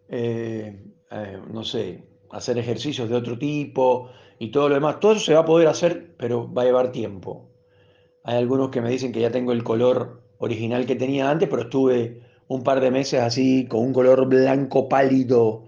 eh, 0.08 0.82
no 1.52 1.64
sé, 1.64 2.04
hacer 2.30 2.58
ejercicios 2.58 3.08
de 3.08 3.16
otro 3.16 3.38
tipo 3.38 4.10
y 4.38 4.50
todo 4.50 4.68
lo 4.68 4.74
demás. 4.76 5.00
Todo 5.00 5.12
eso 5.12 5.24
se 5.24 5.34
va 5.34 5.40
a 5.40 5.44
poder 5.44 5.68
hacer, 5.68 6.14
pero 6.16 6.52
va 6.52 6.62
a 6.62 6.64
llevar 6.64 6.92
tiempo. 6.92 7.50
Hay 8.24 8.36
algunos 8.38 8.70
que 8.70 8.80
me 8.80 8.90
dicen 8.90 9.12
que 9.12 9.20
ya 9.20 9.30
tengo 9.30 9.52
el 9.52 9.62
color 9.62 10.22
original 10.38 10.86
que 10.86 10.96
tenía 10.96 11.30
antes, 11.30 11.48
pero 11.48 11.62
estuve 11.62 12.22
un 12.48 12.62
par 12.62 12.80
de 12.80 12.90
meses 12.90 13.20
así 13.20 13.66
con 13.66 13.80
un 13.80 13.92
color 13.92 14.26
blanco 14.26 14.88
pálido 14.88 15.63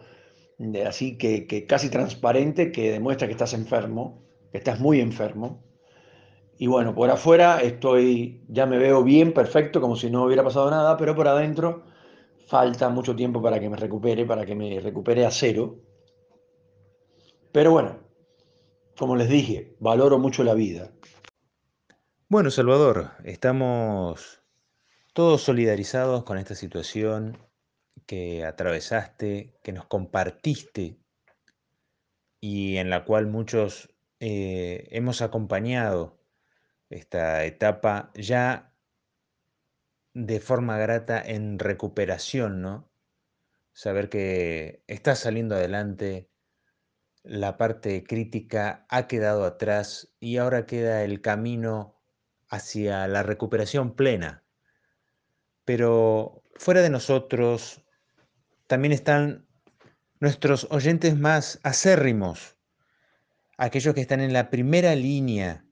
así 0.87 1.19
que, 1.19 1.66
casi 1.66 1.90
transparente, 1.90 2.73
que 2.73 2.92
demuestra 2.92 3.27
que 3.27 3.33
estás 3.33 3.53
enfermo, 3.53 4.23
que 4.51 4.59
estás 4.59 4.81
muy 4.81 5.01
enfermo. 5.01 5.64
Y 6.59 6.66
bueno, 6.66 6.95
por 6.95 7.11
afuera 7.11 7.61
estoy, 7.61 8.45
ya 8.49 8.64
me 8.64 8.79
veo 8.79 9.03
bien, 9.03 9.33
perfecto, 9.33 9.81
como 9.81 9.97
si 9.97 10.11
no 10.11 10.25
hubiera 10.25 10.42
pasado 10.42 10.71
nada, 10.71 10.97
pero 10.97 11.14
por 11.14 11.29
adentro 11.29 11.85
falta 12.47 12.88
mucho 12.88 13.14
tiempo 13.14 13.42
para 13.42 13.61
que 13.61 13.69
me 13.69 13.77
recupere, 13.77 14.25
para 14.25 14.47
que 14.47 14.55
me 14.55 14.81
recupere 14.81 15.27
a 15.27 15.31
cero. 15.31 15.77
Pero 17.53 17.73
bueno, 17.73 17.99
como 18.97 19.16
les 19.16 19.29
dije, 19.29 19.77
valoro 19.81 20.19
mucho 20.19 20.45
la 20.45 20.55
vida. 20.55 20.92
Bueno, 22.29 22.51
Salvador, 22.51 23.11
estamos 23.25 24.42
todos 25.12 25.42
solidarizados 25.42 26.25
con 26.25 26.38
esta 26.38 26.55
situación 26.55 27.38
que 28.07 28.45
atravesaste, 28.45 29.59
que 29.63 29.73
nos 29.73 29.87
compartiste 29.87 30.99
y 32.41 32.77
en 32.77 32.91
la 32.91 33.05
cual 33.05 33.27
muchos 33.27 33.95
eh, 34.21 34.89
hemos 34.91 35.23
acompañado 35.23 36.19
esta 36.91 37.45
etapa 37.45 38.13
ya 38.15 38.73
de 40.15 40.41
forma 40.41 40.79
grata 40.79 41.21
en 41.21 41.59
recuperación, 41.59 42.63
¿no? 42.63 42.89
Saber 43.73 44.09
que 44.09 44.83
estás 44.87 45.19
saliendo 45.19 45.57
adelante, 45.57 46.31
la 47.23 47.57
parte 47.59 48.05
crítica 48.05 48.87
ha 48.89 49.09
quedado 49.09 49.45
atrás 49.45 50.15
y 50.21 50.39
ahora 50.39 50.65
queda 50.65 51.03
el 51.05 51.21
camino 51.21 52.01
hacia 52.49 53.07
la 53.09 53.23
recuperación 53.23 53.95
plena. 53.95 54.45
Pero 55.65 56.43
fuera 56.55 56.81
de 56.81 56.91
nosotros, 56.91 57.86
también 58.66 58.92
están 58.92 59.46
nuestros 60.20 60.66
oyentes 60.70 61.16
más 61.16 61.61
acérrimos, 61.62 62.57
aquellos 63.59 63.94
que 63.94 64.00
están 64.00 64.20
en 64.20 64.33
la 64.33 64.50
primera 64.50 64.94
línea 64.94 65.64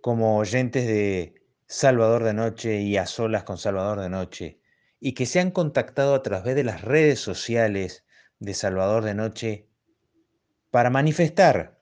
como 0.00 0.38
oyentes 0.38 0.86
de 0.86 1.34
Salvador 1.66 2.24
de 2.24 2.34
Noche 2.34 2.80
y 2.80 2.96
a 2.96 3.06
solas 3.06 3.44
con 3.44 3.58
Salvador 3.58 4.00
de 4.00 4.08
Noche, 4.08 4.60
y 5.00 5.12
que 5.12 5.26
se 5.26 5.40
han 5.40 5.50
contactado 5.50 6.14
a 6.14 6.22
través 6.22 6.54
de 6.54 6.64
las 6.64 6.82
redes 6.82 7.20
sociales 7.20 8.04
de 8.38 8.54
Salvador 8.54 9.04
de 9.04 9.14
Noche 9.14 9.68
para 10.70 10.90
manifestar 10.90 11.80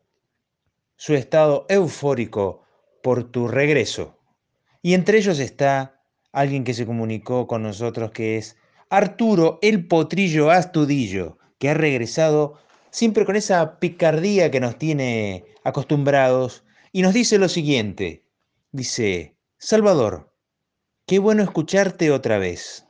su 0.97 1.15
estado 1.15 1.67
eufórico 1.69 2.65
por 3.03 3.31
tu 3.31 3.49
regreso. 3.49 4.19
Y 4.83 4.95
entre 4.95 5.19
ellos 5.19 5.39
está 5.39 6.03
alguien 6.33 6.65
que 6.65 6.75
se 6.75 6.87
comunicó 6.87 7.47
con 7.47 7.63
nosotros 7.63 8.11
que 8.11 8.39
es 8.39 8.57
Arturo 8.91 9.59
el 9.63 9.87
Potrillo 9.87 10.51
Astudillo, 10.51 11.39
que 11.59 11.71
ha 11.71 11.75
regresado 11.75 12.59
siempre 12.91 13.25
con 13.25 13.37
esa 13.37 13.79
picardía 13.81 14.51
que 14.51 14.61
nos 14.61 14.79
tiene 14.79 15.45
acostumbrados 15.65 16.65
y 16.93 17.03
nos 17.03 17.15
dice 17.15 17.39
lo 17.39 17.49
siguiente. 17.49 18.25
Dice, 18.71 19.37
Salvador, 19.59 20.33
qué 21.07 21.19
bueno 21.19 21.43
escucharte 21.43 22.11
otra 22.11 22.39
vez. 22.39 22.87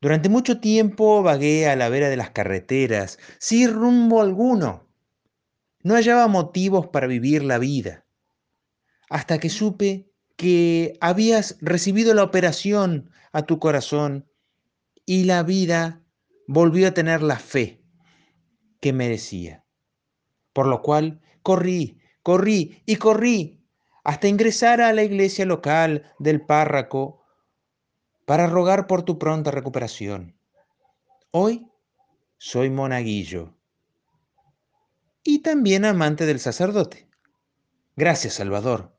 Durante 0.00 0.28
mucho 0.28 0.60
tiempo 0.60 1.22
vagué 1.22 1.68
a 1.68 1.76
la 1.76 1.88
vera 1.88 2.08
de 2.08 2.16
las 2.16 2.30
carreteras, 2.30 3.18
sin 3.38 3.72
rumbo 3.72 4.20
alguno. 4.20 4.88
No 5.82 5.94
hallaba 5.94 6.26
motivos 6.28 6.88
para 6.88 7.06
vivir 7.06 7.42
la 7.44 7.58
vida. 7.58 8.04
Hasta 9.08 9.38
que 9.38 9.50
supe 9.50 10.10
que 10.36 10.98
habías 11.00 11.56
recibido 11.60 12.12
la 12.12 12.24
operación 12.24 13.10
a 13.32 13.42
tu 13.42 13.58
corazón 13.58 14.26
y 15.06 15.24
la 15.24 15.44
vida 15.44 16.02
volvió 16.48 16.88
a 16.88 16.94
tener 16.94 17.22
la 17.22 17.38
fe 17.38 17.82
que 18.80 18.92
merecía. 18.92 19.64
Por 20.52 20.66
lo 20.66 20.82
cual 20.82 21.22
corrí, 21.42 22.00
corrí 22.22 22.82
y 22.84 22.96
corrí 22.96 23.64
hasta 24.04 24.28
ingresar 24.28 24.80
a 24.80 24.92
la 24.92 25.04
iglesia 25.04 25.46
local 25.46 26.14
del 26.18 26.44
párroco 26.44 27.24
para 28.24 28.46
rogar 28.46 28.86
por 28.86 29.04
tu 29.04 29.18
pronta 29.18 29.50
recuperación. 29.50 30.36
Hoy 31.30 31.70
soy 32.38 32.70
monaguillo 32.70 33.54
y 35.22 35.40
también 35.40 35.84
amante 35.84 36.26
del 36.26 36.40
sacerdote. 36.40 37.08
Gracias, 37.96 38.34
Salvador. 38.34 38.96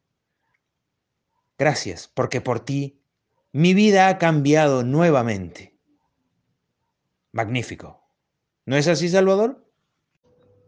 Gracias, 1.58 2.08
porque 2.08 2.42
por 2.42 2.60
ti 2.60 3.02
mi 3.52 3.74
vida 3.74 4.08
ha 4.08 4.18
cambiado 4.18 4.84
nuevamente. 4.84 5.77
Magnífico. 7.38 8.02
¿No 8.66 8.76
es 8.78 8.88
así, 8.88 9.10
Salvador? 9.10 9.64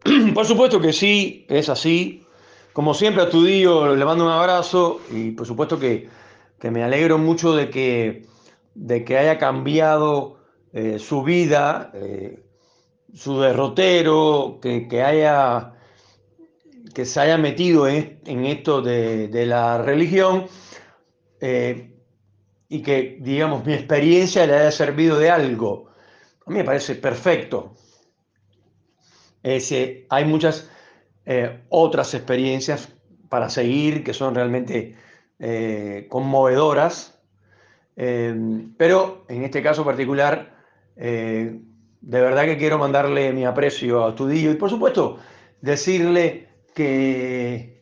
Por 0.34 0.46
supuesto 0.46 0.80
que 0.80 0.92
sí, 0.92 1.44
es 1.48 1.68
así. 1.68 2.24
Como 2.72 2.94
siempre 2.94 3.24
a 3.24 3.28
tu 3.28 3.44
tío 3.44 3.96
le 3.96 4.04
mando 4.04 4.24
un 4.24 4.30
abrazo 4.30 5.00
y 5.10 5.32
por 5.32 5.44
supuesto 5.44 5.80
que, 5.80 6.08
me 6.62 6.84
alegro 6.84 7.18
mucho 7.18 7.56
de 7.56 7.68
que, 7.68 8.24
de 8.76 9.04
que 9.04 9.18
haya 9.18 9.36
cambiado 9.38 10.38
eh, 10.72 11.00
su 11.00 11.24
vida, 11.24 11.90
eh, 11.94 12.40
su 13.12 13.40
derrotero, 13.40 14.60
que, 14.62 15.02
haya, 15.02 15.72
que 16.94 17.04
se 17.04 17.18
haya 17.18 17.36
metido 17.36 17.88
en, 17.88 18.44
esto 18.46 18.80
de, 18.80 19.44
la 19.44 19.78
religión 19.78 20.46
eh, 21.40 21.92
y 22.68 22.82
que, 22.82 23.18
digamos, 23.20 23.66
mi 23.66 23.72
experiencia 23.72 24.46
le 24.46 24.54
haya 24.54 24.70
servido 24.70 25.18
de 25.18 25.30
algo 25.30 25.89
a 26.46 26.50
mí 26.50 26.58
me 26.58 26.64
parece 26.64 26.94
perfecto. 26.96 27.74
hay 29.42 30.24
muchas 30.24 30.70
eh, 31.26 31.60
otras 31.68 32.14
experiencias 32.14 32.88
para 33.28 33.48
seguir 33.50 34.02
que 34.02 34.14
son 34.14 34.34
realmente 34.34 34.96
eh, 35.38 36.06
conmovedoras, 36.08 37.20
eh, 37.96 38.34
pero 38.76 39.24
en 39.28 39.44
este 39.44 39.62
caso 39.62 39.84
particular 39.84 40.58
de 40.96 41.60
verdad 42.20 42.44
que 42.44 42.58
quiero 42.58 42.76
mandarle 42.76 43.32
mi 43.32 43.46
aprecio 43.46 44.04
a 44.04 44.14
Tudillo 44.14 44.50
y 44.50 44.56
por 44.56 44.68
supuesto 44.68 45.18
decirle 45.62 46.48
que, 46.74 47.80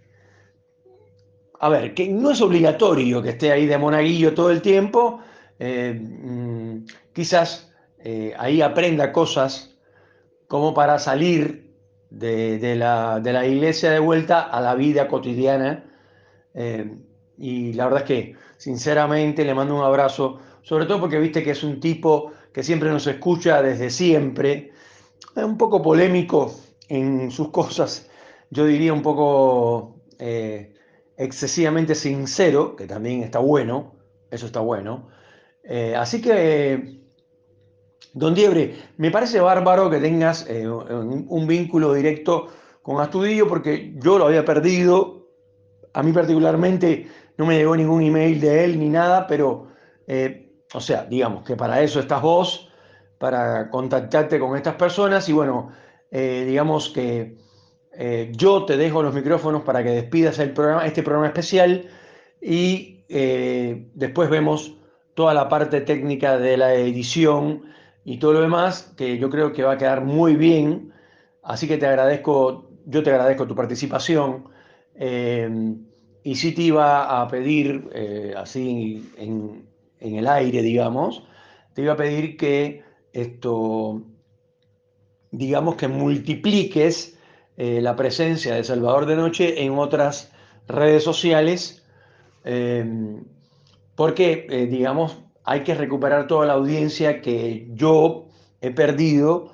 a 1.59 1.69
ver, 1.69 1.95
que 1.95 2.09
no 2.09 2.31
es 2.31 2.41
obligatorio 2.41 3.21
que 3.21 3.31
esté 3.31 3.51
ahí 3.51 3.67
de 3.67 3.77
monaguillo 3.77 4.35
todo 4.35 4.53
el 4.53 4.63
tiempo, 4.63 5.21
mm, 5.59 6.85
quizás 7.13 7.68
eh, 8.11 8.33
ahí 8.39 8.63
aprenda 8.63 9.13
cosas 9.13 9.77
como 10.47 10.73
para 10.73 10.99
salir 10.99 11.75
de, 12.09 12.75
la, 12.75 13.47
iglesia 13.47 13.91
de 13.91 13.99
vuelta 13.99 14.41
a 14.41 14.63
la 14.63 14.75
vida 14.75 15.09
cotidiana. 15.09 15.85
Eh, 16.55 16.97
y 17.37 17.75
la 17.75 17.85
verdad 17.85 18.01
es 18.01 18.07
que, 18.07 18.35
sinceramente, 18.57 19.45
le 19.45 19.53
mando 19.53 19.77
un 19.77 19.85
abrazo, 19.85 20.41
sobre 20.63 20.87
todo 20.87 21.01
porque 21.01 21.19
viste 21.19 21.43
que 21.43 21.51
es 21.51 21.63
un 21.63 21.81
tipo 21.81 22.33
que 22.51 22.63
siempre 22.63 22.89
nos 22.89 23.07
escucha 23.07 23.61
desde 23.61 23.91
siempre, 23.91 24.73
es 25.37 25.45
un 25.45 25.59
poco 25.59 25.83
polémico 25.83 26.55
en 26.89 27.31
sus 27.31 27.51
cosas, 27.51 28.09
yo 28.49 28.65
diría 28.65 28.95
un 28.95 29.03
poco 29.03 30.01
eh, 30.19 30.73
excesivamente 31.19 31.95
sincero, 31.95 32.75
que 32.75 32.87
también 32.87 33.23
está 33.23 33.39
bueno, 33.39 33.97
eso 34.31 34.47
está 34.47 34.61
bueno. 34.61 35.11
Así 35.95 36.23
que, 36.23 36.98
don 38.15 38.35
Diebre, 38.35 38.77
me 38.97 39.11
parece 39.11 39.41
bárbaro 39.41 39.91
que 39.91 39.99
tengas 39.99 40.47
eh, 40.49 40.69
un, 40.69 41.47
vínculo 41.47 41.95
directo 41.95 42.49
con 42.83 43.01
Astudillo, 43.01 43.49
porque 43.49 43.95
yo 43.97 44.19
lo 44.19 44.27
había 44.27 44.45
perdido, 44.45 45.29
a 45.93 46.03
mí 46.03 46.13
particularmente 46.13 47.07
no 47.37 47.47
me 47.47 47.57
llegó 47.57 47.77
ningún 47.77 48.03
email 48.03 48.41
de 48.41 48.65
él 48.65 48.79
ni 48.79 48.89
nada, 48.89 49.27
pero 49.27 49.69
o 50.75 50.81
sea, 50.81 51.05
digamos 51.05 51.45
que 51.45 51.57
para 51.57 51.83
eso 51.83 52.01
estás 52.01 52.21
vos, 52.23 52.71
para 53.19 53.71
contactarte 53.71 54.39
con 54.39 54.57
estas 54.57 54.75
personas 54.75 55.29
y 55.29 55.33
bueno, 55.33 55.71
eh, 56.11 56.45
digamos 56.47 56.89
que 56.89 57.37
eh, 57.93 58.33
yo 58.35 58.65
te 58.65 58.77
dejo 58.77 59.03
los 59.03 59.15
micrófonos 59.15 59.63
para 59.63 59.83
que 59.83 59.91
despidas 59.91 60.39
el 60.39 60.53
programa, 60.53 60.87
este 60.87 61.03
programa 61.03 61.27
especial 61.27 61.87
y 62.41 63.05
eh, 63.09 63.89
después 63.95 64.31
vemos 64.31 64.75
toda 65.15 65.35
la 65.35 65.49
parte 65.49 65.81
técnica 65.81 66.39
de 66.39 66.57
la 66.57 66.75
edición 66.75 67.65
y 68.13 68.19
todo 68.19 68.33
lo 68.33 68.41
demás, 68.41 68.95
que 68.97 69.19
yo 69.19 69.29
creo 69.29 69.53
que 69.53 69.63
va 69.63 69.73
a 69.75 69.79
quedar 69.79 70.03
muy 70.03 70.35
bien. 70.37 70.93
Así 71.43 71.69
que 71.69 71.77
te 71.77 71.87
agradezco, 71.87 72.71
yo 72.87 73.03
te 73.03 73.11
agradezco 73.11 73.47
tu 73.47 73.55
participación. 73.55 74.45
y 76.25 76.35
sí 76.35 76.53
te 76.53 76.63
iba 76.63 77.21
a 77.21 77.29
pedir, 77.29 77.91
así 78.37 79.13
en, 79.19 79.69
en 80.01 80.17
el 80.17 80.27
aire, 80.27 80.63
digamos, 80.63 81.23
te 81.75 81.83
iba 81.83 81.93
a 81.93 81.97
pedir 81.97 82.37
que 82.37 82.83
esto, 83.13 84.03
digamos 85.31 85.77
que 85.77 85.89
multipliques 85.89 87.19
eh, 87.57 87.81
la 87.83 87.95
presencia 87.95 88.55
de 88.55 88.65
Salvador 88.65 89.05
de 89.07 89.17
Noche 89.17 89.63
en 89.63 89.79
otras 89.79 90.33
redes 90.67 91.05
sociales, 91.05 91.85
porque, 93.95 94.47
eh, 94.49 94.67
digamos, 94.67 95.19
hay 95.49 95.63
que 95.63 95.75
recuperar 95.75 96.27
toda 96.27 96.45
la 96.45 96.53
audiencia 96.53 97.23
que 97.23 97.69
yo 97.73 98.27
he 98.61 98.71
perdido, 98.71 99.53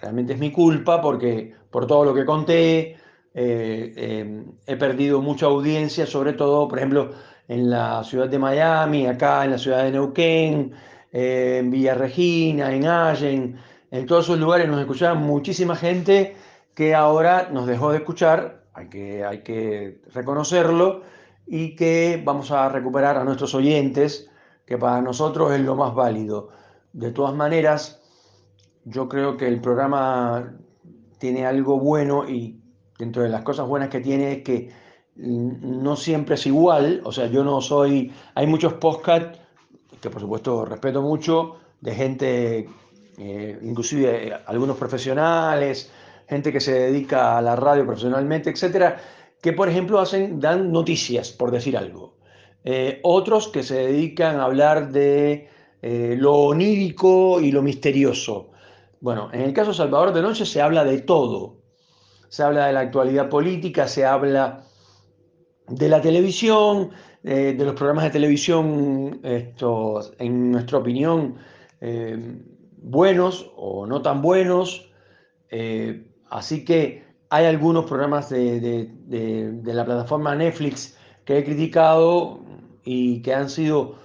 realmente 0.00 0.34
es 0.34 0.38
mi 0.38 0.52
culpa, 0.52 1.02
porque 1.02 1.52
por 1.68 1.88
todo 1.88 2.04
lo 2.04 2.14
que 2.14 2.24
conté, 2.24 2.96
eh, 3.34 3.92
em, 3.96 4.52
he 4.68 4.76
perdido 4.76 5.20
mucha 5.20 5.46
audiencia, 5.46 6.06
sobre 6.06 6.34
todo, 6.34 6.68
por 6.68 6.78
ejemplo, 6.78 7.10
en 7.48 7.70
la 7.70 8.04
ciudad 8.04 8.28
de 8.28 8.38
Miami, 8.38 9.08
acá 9.08 9.44
en 9.44 9.50
la 9.50 9.58
ciudad 9.58 9.82
de 9.82 9.90
Neuquén, 9.90 10.74
eh, 11.10 11.56
en 11.58 11.72
Villa 11.72 11.94
Regina, 11.94 12.72
en 12.72 12.86
Allen, 12.86 13.58
en 13.90 14.06
todos 14.06 14.26
esos 14.26 14.38
lugares 14.38 14.68
nos 14.68 14.78
escuchaba 14.78 15.14
muchísima 15.14 15.74
gente 15.74 16.36
que 16.76 16.94
ahora 16.94 17.48
nos 17.50 17.66
dejó 17.66 17.90
de 17.90 17.98
escuchar, 17.98 18.62
hay 18.74 18.88
que, 18.88 19.24
hay 19.24 19.38
que 19.42 20.02
reconocerlo, 20.14 21.02
y 21.48 21.74
que 21.74 22.22
vamos 22.24 22.52
a 22.52 22.68
recuperar 22.68 23.16
a 23.16 23.24
nuestros 23.24 23.56
oyentes, 23.56 24.28
que 24.72 24.78
para 24.78 25.02
nosotros 25.02 25.52
es 25.52 25.60
lo 25.60 25.76
más 25.76 25.94
válido. 25.94 26.48
De 26.94 27.12
todas 27.12 27.34
maneras, 27.34 28.00
yo 28.86 29.06
creo 29.06 29.36
que 29.36 29.46
el 29.46 29.60
programa 29.60 30.54
tiene 31.18 31.44
algo 31.44 31.78
bueno 31.78 32.26
y 32.26 32.58
dentro 32.98 33.22
de 33.22 33.28
las 33.28 33.42
cosas 33.42 33.68
buenas 33.68 33.90
que 33.90 34.00
tiene 34.00 34.32
es 34.32 34.42
que 34.42 34.70
no 35.14 35.94
siempre 35.94 36.36
es 36.36 36.46
igual, 36.46 37.02
o 37.04 37.12
sea, 37.12 37.26
yo 37.26 37.44
no 37.44 37.60
soy, 37.60 38.14
hay 38.34 38.46
muchos 38.46 38.72
podcasts 38.72 39.38
que 40.00 40.08
por 40.08 40.22
supuesto 40.22 40.64
respeto 40.64 41.02
mucho, 41.02 41.56
de 41.82 41.94
gente, 41.94 42.68
eh, 43.18 43.58
inclusive 43.60 44.32
algunos 44.46 44.78
profesionales, 44.78 45.92
gente 46.26 46.50
que 46.50 46.60
se 46.60 46.72
dedica 46.72 47.36
a 47.36 47.42
la 47.42 47.56
radio 47.56 47.84
profesionalmente, 47.84 48.48
etcétera, 48.48 48.96
que 49.42 49.52
por 49.52 49.68
ejemplo 49.68 50.00
hacen, 50.00 50.40
dan 50.40 50.72
noticias, 50.72 51.30
por 51.30 51.50
decir 51.50 51.76
algo. 51.76 52.21
Eh, 52.64 53.00
otros 53.02 53.48
que 53.48 53.62
se 53.62 53.74
dedican 53.74 54.38
a 54.38 54.44
hablar 54.44 54.92
de 54.92 55.48
eh, 55.82 56.16
lo 56.18 56.34
onírico 56.34 57.40
y 57.40 57.50
lo 57.50 57.62
misterioso. 57.62 58.50
Bueno, 59.00 59.30
en 59.32 59.40
el 59.40 59.52
caso 59.52 59.70
de 59.70 59.76
Salvador 59.76 60.12
de 60.12 60.22
Noche 60.22 60.46
se 60.46 60.62
habla 60.62 60.84
de 60.84 61.00
todo. 61.00 61.56
Se 62.28 62.42
habla 62.42 62.66
de 62.66 62.72
la 62.72 62.80
actualidad 62.80 63.28
política, 63.28 63.88
se 63.88 64.04
habla 64.04 64.64
de 65.68 65.88
la 65.88 66.00
televisión, 66.00 66.90
eh, 67.24 67.54
de 67.56 67.64
los 67.64 67.74
programas 67.74 68.04
de 68.04 68.10
televisión, 68.10 69.20
estos, 69.22 70.12
en 70.18 70.52
nuestra 70.52 70.78
opinión, 70.78 71.36
buenos 72.78 73.50
o 73.56 73.86
no 73.86 74.02
tan 74.02 74.22
buenos. 74.22 74.88
Así 76.30 76.64
que 76.64 77.02
hay 77.32 77.46
algunos 77.46 77.86
programas 77.86 78.28
de, 78.28 78.90
la 79.64 79.84
plataforma 79.86 80.34
Netflix 80.34 80.98
que 81.24 81.38
he 81.38 81.44
criticado 81.44 82.41
y 82.84 83.22
que 83.22 83.34
han 83.34 83.48
sido, 83.48 83.96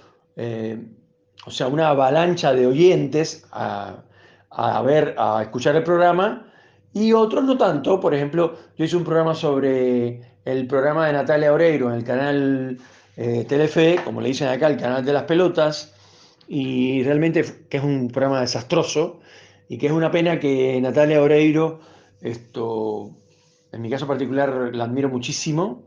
o 1.46 1.50
sea, 1.50 1.68
una 1.68 1.88
avalancha 1.88 2.52
de 2.52 2.66
oyentes 2.66 3.46
a, 3.52 4.02
a 4.50 4.82
ver, 4.82 5.14
a 5.18 5.42
escuchar 5.42 5.76
el 5.76 5.84
programa 5.84 6.50
y 6.92 7.12
otros 7.12 7.44
no 7.44 7.56
tanto. 7.56 8.00
Por 8.00 8.14
ejemplo, 8.14 8.54
yo 8.76 8.84
hice 8.84 8.96
un 8.96 9.04
programa 9.04 9.34
sobre 9.34 10.20
el 10.44 10.66
programa 10.66 11.06
de 11.06 11.12
Natalia 11.12 11.52
Oreiro 11.52 11.90
en 11.90 11.96
el 11.96 12.04
canal 12.04 12.78
eh, 13.16 13.44
Telefe, 13.46 14.00
como 14.04 14.20
le 14.20 14.28
dicen 14.28 14.48
acá, 14.48 14.68
el 14.68 14.78
canal 14.78 15.04
de 15.04 15.12
las 15.12 15.24
pelotas, 15.24 15.94
y 16.46 17.02
realmente 17.02 17.44
que 17.68 17.76
es 17.76 17.84
un 17.84 18.08
programa 18.08 18.40
desastroso 18.40 19.20
y 19.68 19.76
que 19.76 19.86
es 19.86 19.92
una 19.92 20.10
pena 20.10 20.40
que 20.40 20.80
Natalia 20.80 21.20
Oreiro, 21.20 21.80
esto, 22.22 23.10
en 23.70 23.82
mi 23.82 23.90
caso 23.90 24.06
particular, 24.06 24.70
la 24.72 24.84
admiro 24.84 25.10
muchísimo, 25.10 25.82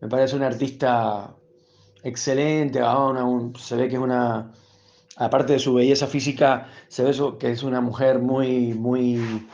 me 0.00 0.08
parece 0.08 0.36
una 0.36 0.46
artista 0.46 1.34
excelente, 2.02 2.80
ah, 2.82 3.12
se 3.58 3.76
ve 3.76 3.88
que 3.88 3.96
es 3.96 4.00
una, 4.00 4.52
aparte 5.16 5.54
de 5.54 5.58
su 5.58 5.74
belleza 5.74 6.06
física, 6.06 6.68
se 6.88 7.04
ve 7.04 7.12
que 7.38 7.50
es 7.50 7.62
una 7.62 7.80
mujer 7.80 8.18
muy, 8.18 8.74
muy, 8.74 9.46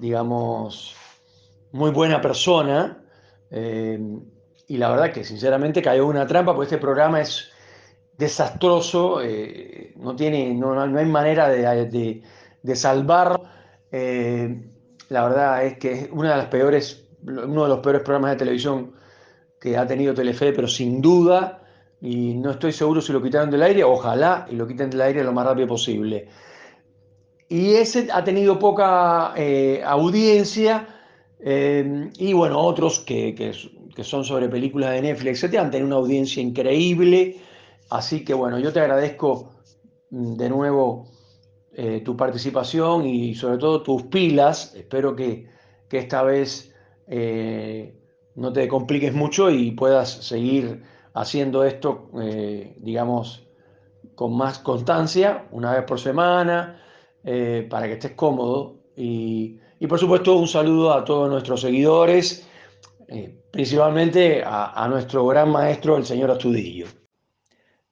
digamos, 0.00 0.94
muy 1.72 1.90
buena 1.90 2.20
persona 2.20 2.98
eh, 3.50 3.98
y 4.66 4.76
la 4.76 4.90
verdad 4.90 5.12
que 5.12 5.24
sinceramente 5.24 5.82
cayó 5.82 6.06
una 6.06 6.26
trampa, 6.26 6.54
porque 6.54 6.74
este 6.74 6.78
programa 6.78 7.20
es 7.20 7.50
desastroso, 8.16 9.22
eh, 9.22 9.94
no, 9.96 10.14
tiene, 10.14 10.52
no, 10.54 10.80
hay 10.80 11.06
manera 11.06 11.48
de, 11.48 12.22
de, 12.62 12.76
salvarlo. 12.76 13.42
Eh, 13.90 14.68
la 15.08 15.22
verdad 15.26 15.64
es 15.64 15.78
que 15.78 15.92
es 15.92 16.08
una 16.12 16.32
de 16.32 16.36
las 16.36 16.46
peores, 16.48 17.08
uno 17.22 17.62
de 17.62 17.68
los 17.68 17.78
peores 17.78 18.02
programas 18.02 18.32
de 18.32 18.36
televisión 18.36 18.92
que 19.58 19.76
ha 19.76 19.86
tenido 19.86 20.14
Telefe, 20.14 20.52
pero 20.52 20.68
sin 20.68 21.00
duda, 21.00 21.57
y 22.00 22.34
no 22.34 22.52
estoy 22.52 22.72
seguro 22.72 23.00
si 23.00 23.12
lo 23.12 23.22
quitaron 23.22 23.50
del 23.50 23.62
aire, 23.62 23.84
ojalá 23.84 24.46
y 24.50 24.56
lo 24.56 24.66
quiten 24.66 24.90
del 24.90 25.00
aire 25.00 25.24
lo 25.24 25.32
más 25.32 25.46
rápido 25.46 25.68
posible. 25.68 26.28
Y 27.48 27.74
ese 27.74 28.08
ha 28.12 28.22
tenido 28.22 28.58
poca 28.58 29.32
audiencia, 29.84 30.86
y 31.40 32.32
bueno, 32.34 32.58
otros 32.60 33.00
que, 33.00 33.34
que, 33.34 33.52
que 33.98 34.04
son 34.04 34.24
sobre 34.24 34.48
películas 34.48 34.92
de 34.92 35.02
Netflix, 35.02 35.38
etcétera, 35.38 35.64
han 35.64 35.72
tenido 35.72 35.88
una 35.88 35.96
audiencia 35.96 36.40
increíble. 36.40 37.38
Así 37.90 38.24
que 38.24 38.32
bueno, 38.32 38.60
yo 38.60 38.72
te 38.72 38.78
agradezco 38.78 39.50
mm, 40.10 40.36
de 40.36 40.48
nuevo 40.48 41.08
eh, 41.72 42.02
tu 42.04 42.16
participación 42.16 43.06
y 43.06 43.34
sobre 43.34 43.58
todo 43.58 43.82
tus 43.82 44.04
pilas. 44.04 44.72
Espero 44.76 45.16
que, 45.16 45.46
esta 45.90 46.22
vez 46.22 46.72
eh, 47.08 47.92
no 48.36 48.52
te 48.52 48.68
compliques 48.68 49.12
mucho 49.14 49.50
y 49.50 49.72
puedas 49.72 50.10
seguir 50.10 50.84
haciendo 51.20 51.64
esto, 51.64 52.10
eh, 52.20 52.76
digamos, 52.80 53.46
con 54.14 54.36
más 54.36 54.58
constancia, 54.58 55.46
una 55.52 55.72
vez 55.72 55.84
por 55.84 56.00
semana, 56.00 56.82
para 57.68 57.86
que 57.86 57.92
estés 57.94 58.12
cómodo. 58.12 58.76
Y, 58.96 59.60
y 59.78 59.86
por 59.86 59.98
supuesto 59.98 60.36
un 60.36 60.48
saludo 60.48 60.92
a 60.92 61.04
todos 61.04 61.28
nuestros 61.28 61.60
seguidores 61.60 62.48
eh, 63.08 63.42
principalmente 63.50 64.42
a, 64.44 64.86
nuestro 64.88 65.26
gran 65.26 65.50
maestro, 65.50 65.96
el 65.96 66.04
señor 66.04 66.30
Astudillo. 66.30 66.86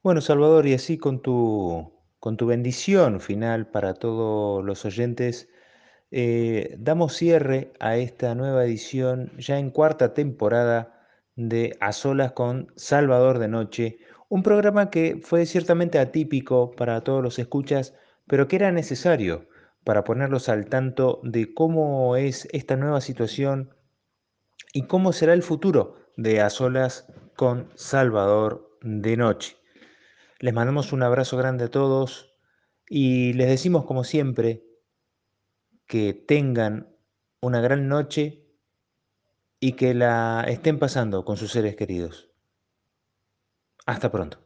Bueno, 0.03 0.21
Salvador, 0.21 0.67
y 0.67 0.75
así 0.75 0.99
con 0.99 1.23
tu, 1.23 1.91
con 2.21 2.37
tu 2.37 2.47
bendición 2.47 3.21
final 3.21 3.67
para 3.67 3.95
todos 3.95 4.63
los 4.63 4.85
oyentes, 4.85 5.49
eh, 6.11 6.77
damos 6.79 7.15
cierre 7.15 7.73
a 7.81 7.97
esta 7.97 8.35
nueva 8.35 8.67
edición, 8.67 9.33
ya 9.39 9.59
en 9.59 9.71
cuarta 9.71 10.13
temporada 10.13 10.96
de 11.37 11.77
A 11.81 11.93
Solas 11.93 12.33
con 12.33 12.73
Salvador 12.77 13.39
de 13.39 13.49
Noche, 13.49 13.99
un 14.29 14.43
programa 14.43 14.91
que 14.91 15.21
fue 15.23 15.47
ciertamente 15.47 15.99
atípico 15.99 16.73
para 16.73 17.03
todos 17.03 17.23
los 17.23 17.39
escuchas, 17.39 17.95
pero 18.27 18.49
que 18.49 18.57
era 18.57 18.73
necesario 18.73 19.49
para 19.85 20.03
ponerlos 20.03 20.49
al 20.49 20.67
tanto 20.67 21.21
de 21.23 21.55
cómo 21.55 22.17
es 22.17 22.49
esta 22.53 22.77
nueva 22.77 23.01
situación 23.01 23.75
y 24.73 24.87
cómo 24.87 25.13
será 25.13 25.33
el 25.33 25.43
futuro 25.43 25.97
de 26.17 26.41
A 26.41 26.51
Solas 26.51 27.07
con 27.37 27.71
Salvador 27.77 28.79
de 28.81 29.17
Noche. 29.17 29.57
Les 30.41 30.53
mandamos 30.53 30.93
un 30.93 31.03
abrazo 31.03 31.37
grande 31.37 31.65
a 31.65 31.71
todos 31.71 32.35
y 32.89 33.35
les 33.35 33.49
decimos 33.49 33.85
como 33.85 34.05
siempre 34.05 34.65
que 35.87 36.13
tengan 36.15 36.97
una 37.41 37.61
gran 37.61 37.89
noche 37.89 38.46
y 39.61 39.73
que 39.73 39.95
la 39.95 40.45
estén 40.49 40.79
pasando 40.79 41.25
con 41.25 41.37
sus 41.37 41.53
seres 41.53 41.77
queridos. 41.77 42.31
Hasta 43.87 44.11
pronto. 44.11 44.46